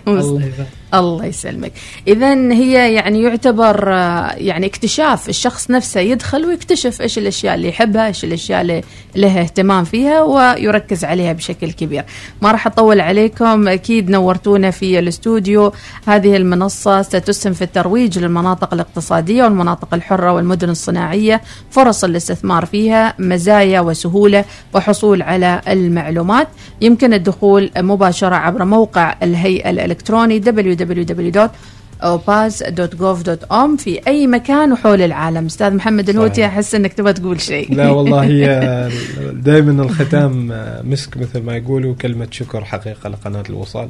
الله 0.09 0.31
يبارك 0.31 0.67
الله 0.95 1.25
يسلمك. 1.25 1.73
اذا 2.09 2.35
هي 2.35 2.95
يعني 2.95 3.23
يعتبر 3.23 3.93
آه، 3.93 4.33
يعني 4.37 4.67
اكتشاف 4.67 5.29
الشخص 5.29 5.71
نفسه 5.71 6.01
يدخل 6.01 6.45
ويكتشف 6.45 7.01
إيش 7.03 7.19
الأشياء 7.19 7.55
اللي 7.55 7.69
يحبها 7.69 8.07
إيش 8.07 8.25
الأشياء 8.25 8.61
اللي 8.61 8.83
له 9.17 9.41
اهتمام 9.41 9.85
فيها 9.85 10.23
ويركز 10.23 11.05
عليها 11.05 11.33
بشكل 11.33 11.73
كبير. 11.73 12.05
ما 12.43 12.53
راح 12.53 12.67
أطول 12.67 13.01
عليكم 13.01 13.69
أكيد 13.69 14.11
نورتونا 14.11 14.71
في 14.71 14.99
الاستوديو. 14.99 15.73
هذه 16.07 16.37
المنصة 16.37 17.03
ستسهم 17.03 17.53
في 17.53 17.63
الترويج 17.63 18.19
للمناطق 18.19 18.75
الاقتصادية 18.75 19.45
والمناطق 19.45 19.95
الحرة 19.95 20.33
والمدن 20.33 20.71
الصناعية 20.71 21.41
فرص 21.71 22.05
الاستثمار 22.05 22.67
فيها 22.67 23.15
مزايا 23.19 23.81
وسهولة 23.81 24.45
وحصول 24.75 25.23
على 25.23 25.61
المعلومات. 25.69 26.49
يمكن 26.81 27.15
الدخول 27.15 27.71
مباشرة 27.77 28.35
عبر 28.35 28.65
موقع 28.65 29.15
الهيئة 29.23 29.71
الإلكتروني 29.71 30.39
www.opaz.gov.om 30.85 33.77
في 33.79 34.07
أي 34.07 34.27
مكان 34.27 34.73
وحول 34.73 35.03
العالم. 35.03 35.47
أستاذ 35.47 35.75
محمد 35.75 36.09
الهوتي. 36.09 36.47
أحس 36.47 36.75
إنك 36.75 36.93
تبغى 36.93 37.13
تقول 37.13 37.41
شيء. 37.41 37.75
لا 37.75 37.91
والله 37.91 38.25
هي 38.25 38.89
دائما 39.49 39.83
الختام 39.83 40.53
مسك 40.85 41.17
مثل 41.17 41.43
ما 41.43 41.57
يقولوا 41.57 41.95
كلمة 41.95 42.29
شكر 42.31 42.65
حقيقة 42.65 43.09
لقناة 43.09 43.45
الوصال. 43.51 43.89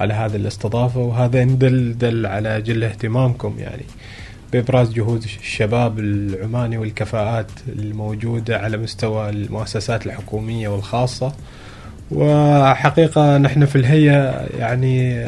على 0.00 0.14
هذه 0.14 0.36
الاستضافة 0.36 1.00
وهذا 1.00 1.42
يدل 1.42 1.98
دل 1.98 2.26
على 2.26 2.62
جل 2.62 2.84
اهتمامكم 2.84 3.54
يعني. 3.58 3.84
بإبراز 4.52 4.92
جهود 4.92 5.22
الشباب 5.22 5.98
العماني 5.98 6.78
والكفاءات 6.78 7.50
الموجودة 7.68 8.58
على 8.58 8.76
مستوى 8.76 9.30
المؤسسات 9.30 10.06
الحكومية 10.06 10.68
والخاصة. 10.68 11.32
وحقيقة 12.10 13.38
نحن 13.38 13.64
في 13.64 13.76
الهيئة 13.76 14.46
يعني 14.58 15.26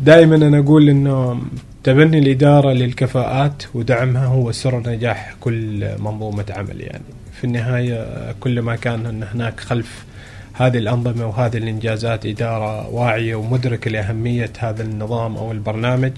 دائما 0.00 0.36
أنا 0.36 0.58
أقول 0.58 0.88
أنه 0.88 1.42
تبني 1.84 2.18
الإدارة 2.18 2.72
للكفاءات 2.72 3.62
ودعمها 3.74 4.26
هو 4.26 4.52
سر 4.52 4.90
نجاح 4.90 5.34
كل 5.40 5.88
منظومة 5.98 6.44
عمل 6.50 6.80
يعني. 6.80 7.04
في 7.32 7.44
النهاية 7.44 8.32
كل 8.40 8.62
ما 8.62 8.76
كان 8.76 9.06
أن 9.06 9.22
هناك 9.22 9.60
خلف 9.60 10.04
هذه 10.52 10.78
الأنظمة 10.78 11.26
وهذه 11.26 11.56
الإنجازات 11.56 12.26
إدارة 12.26 12.88
واعية 12.88 13.34
ومدركة 13.34 13.90
لأهمية 13.90 14.52
هذا 14.58 14.82
النظام 14.82 15.36
أو 15.36 15.52
البرنامج 15.52 16.12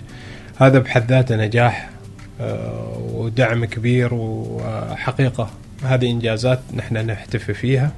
هذا 0.56 0.78
بحد 0.78 1.10
ذاته 1.10 1.36
نجاح 1.36 1.90
آه، 2.40 2.98
ودعم 3.14 3.64
كبير 3.64 4.14
وحقيقة 4.14 5.50
هذه 5.82 6.10
إنجازات 6.10 6.60
نحن 6.74 6.96
نحتفي 6.96 7.54
فيها. 7.54 7.92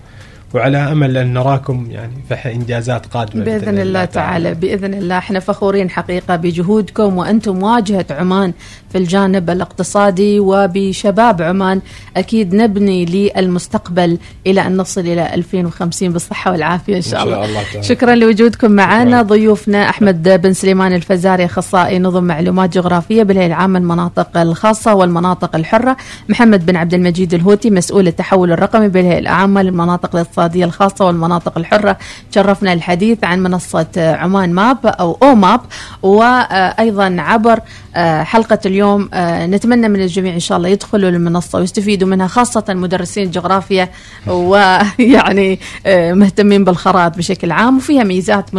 وعلى 0.55 0.79
أمل 0.79 1.17
أن 1.17 1.33
نراكم 1.35 1.87
يعني 1.91 2.13
في 2.29 2.53
انجازات 2.53 3.07
قادمة 3.07 3.45
بإذن 3.45 3.79
الله 3.79 4.05
تعالى. 4.05 4.55
بإذن 4.55 4.95
الله. 4.95 5.19
إحنا 5.19 5.41
فخورين 5.41 5.91
حقيقة 5.91 6.37
بجهودكم 6.37 7.17
وأنتم 7.19 7.63
واجهة 7.63 8.07
عمان 8.11 8.53
في 8.91 8.99
الجانب 8.99 9.51
الاقتصادي 9.51 10.41
وبشباب 10.41 11.43
عمان. 11.43 11.81
أكيد 12.17 12.55
نبني 12.55 13.05
للمستقبل 13.05 14.19
إلى 14.47 14.67
أن 14.67 14.77
نصل 14.77 15.01
إلى 15.01 15.35
2050 15.35 16.13
بالصحة 16.13 16.53
والعافية 16.53 16.97
إن 16.97 17.03
شاء 17.03 17.23
إن 17.23 17.27
الله, 17.27 17.37
شاء 17.37 17.49
الله. 17.49 17.63
تعالى. 17.73 17.83
شكرا 17.83 18.15
لوجودكم 18.15 18.71
معنا. 18.71 19.23
ضيوفنا 19.23 19.89
أحمد 19.89 20.29
بن 20.43 20.53
سليمان 20.53 20.93
الفزاري 20.95 21.45
أخصائي 21.45 21.99
نظم 21.99 22.25
معلومات 22.25 22.75
جغرافية 22.75 23.23
بالهيئة 23.23 23.47
العامة 23.47 23.79
المناطق 23.79 24.39
الخاصة 24.39 24.95
والمناطق 24.95 25.57
الحرة 25.57 25.97
محمد 26.29 26.67
بن 26.67 26.77
عبد 26.77 26.95
المجيد 26.95 27.35
الهوتي 27.35 27.71
مسؤول 27.71 28.09
التحول 28.09 28.53
الرقمي 28.53 28.89
بالهيئة 28.89 29.19
العامة 29.19 29.63
للمناطق 29.63 30.11
الاقتصادية. 30.15 30.38
الخاصة 30.47 31.07
والمناطق 31.07 31.59
الحرة. 31.59 31.97
شرفنا 32.35 32.73
الحديث 32.73 33.25
عن 33.25 33.43
منصة 33.43 33.87
عمان 33.97 34.53
ماب 34.53 34.87
أو 34.87 35.19
أو 35.23 35.35
ماب 35.35 35.61
وأيضا 36.03 37.17
عبر 37.19 37.61
آه، 37.97 38.23
حلقة 38.23 38.59
اليوم 38.67 39.09
آه، 39.15 39.47
نتمنى 39.47 39.89
من 39.89 40.01
الجميع 40.03 40.35
إن 40.35 40.41
شاء 40.41 40.59
الله 40.59 40.69
يدخلوا 40.69 41.11
للمنصة 41.11 41.59
ويستفيدوا 41.59 42.09
منها 42.09 42.27
خاصة 42.27 42.65
مدرسين 42.69 43.27
الجغرافيا 43.27 43.89
ويعني 44.27 45.59
آه، 45.87 46.13
مهتمين 46.13 46.65
بالخرائط 46.65 47.17
بشكل 47.19 47.53
عام 47.53 47.77
وفيها 47.77 48.05
ميزات. 48.05 48.55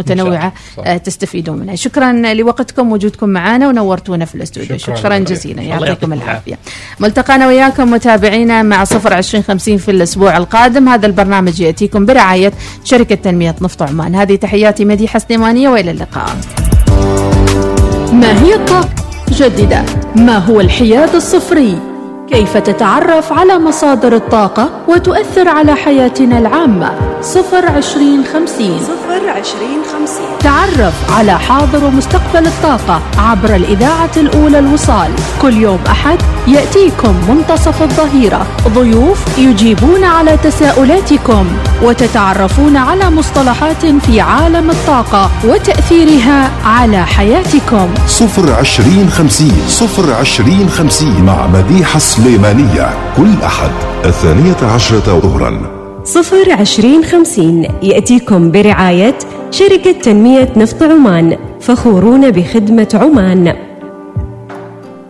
آه، 0.86 0.96
تستفيدون 0.96 1.58
منها. 1.58 1.74
شكرا 1.74 2.12
لوقتكم 2.12 2.92
وجودكم 2.92 3.28
معنا 3.28 3.68
ونورتونا 3.68 4.24
في 4.24 4.34
الاستوديو. 4.34 4.78
شكراً. 4.78 4.94
شكرا 4.94 5.18
جزيلا. 5.18 5.62
يعطيكم 5.62 6.12
العافية. 6.12 6.58
ملتقانا 7.00 7.46
وياكم 7.46 7.90
متابعينا 7.90 8.62
مع 8.62 8.84
صفر 8.84 9.14
عشرين 9.14 9.44
خمسين 9.44 9.78
في 9.78 9.90
الأسبوع 9.90 10.36
القادم. 10.36 10.88
هذا 10.88 11.06
البرنامج 11.06 11.62
يأتيكم 11.70 12.06
برعاية 12.06 12.52
شركة 12.84 13.14
تنمية 13.14 13.54
نفط 13.62 13.82
عمان. 13.82 14.14
هذه 14.14 14.36
تحياتي 14.36 14.84
مديحه 14.84 15.18
سليمانيه 15.18 15.68
وإلى 15.68 15.90
اللقاء. 15.90 16.36
ما 18.12 18.42
هي 18.42 18.54
الطاقة؟ 18.54 18.88
جددة 19.30 19.84
ما 20.16 20.38
هو 20.38 20.60
الحياد 20.60 21.14
الصفري. 21.14 21.89
كيف 22.30 22.56
تتعرف 22.56 23.32
على 23.32 23.58
مصادر 23.58 24.14
الطاقة 24.14 24.70
وتؤثر 24.88 25.48
على 25.48 25.74
حياتنا 25.74 26.38
العامة؟ 26.38 26.92
صفر 27.22 27.66
عشرين 27.66 28.24
خمسين. 28.32 28.78
صفر 28.80 29.28
عشرين 29.28 29.80
خمسين. 29.92 30.38
تعرف 30.40 30.94
على 31.18 31.38
حاضر 31.38 31.84
ومستقبل 31.84 32.46
الطاقة 32.46 33.00
عبر 33.18 33.54
الإذاعة 33.56 34.10
الأولى 34.16 34.58
الوصال. 34.58 35.10
كل 35.42 35.56
يوم 35.56 35.78
أحد 35.86 36.18
يأتيكم 36.46 37.14
منتصف 37.28 37.82
الظهيرة. 37.82 38.46
ضيوف 38.68 39.38
يجيبون 39.38 40.04
على 40.04 40.36
تساؤلاتكم 40.36 41.46
وتتعرفون 41.82 42.76
على 42.76 43.10
مصطلحات 43.10 43.86
في 43.86 44.20
عالم 44.20 44.70
الطاقة 44.70 45.30
وتأثيرها 45.44 46.50
على 46.64 47.06
حياتكم. 47.06 47.88
صفر 48.06 48.52
عشرين 48.52 49.10
خمسين. 49.10 49.62
صفر 49.68 50.12
عشرين 50.12 50.68
خمسين 50.68 51.24
مع 51.24 51.46
مديحة 51.46 51.96
سليمانية 52.24 53.14
كل 53.16 53.42
أحد 53.44 53.70
الثانية 54.04 54.74
عشرة 54.74 55.20
ظهرا. 55.20 55.52
صفر 56.04 56.52
عشرين 56.52 57.04
خمسين 57.04 57.66
يأتيكم 57.82 58.50
برعاية 58.50 59.18
شركة 59.50 59.92
تنمية 59.92 60.52
نفط 60.56 60.82
عمان 60.82 61.36
فخورون 61.60 62.30
بخدمة 62.30 62.88
عمان. 62.94 63.69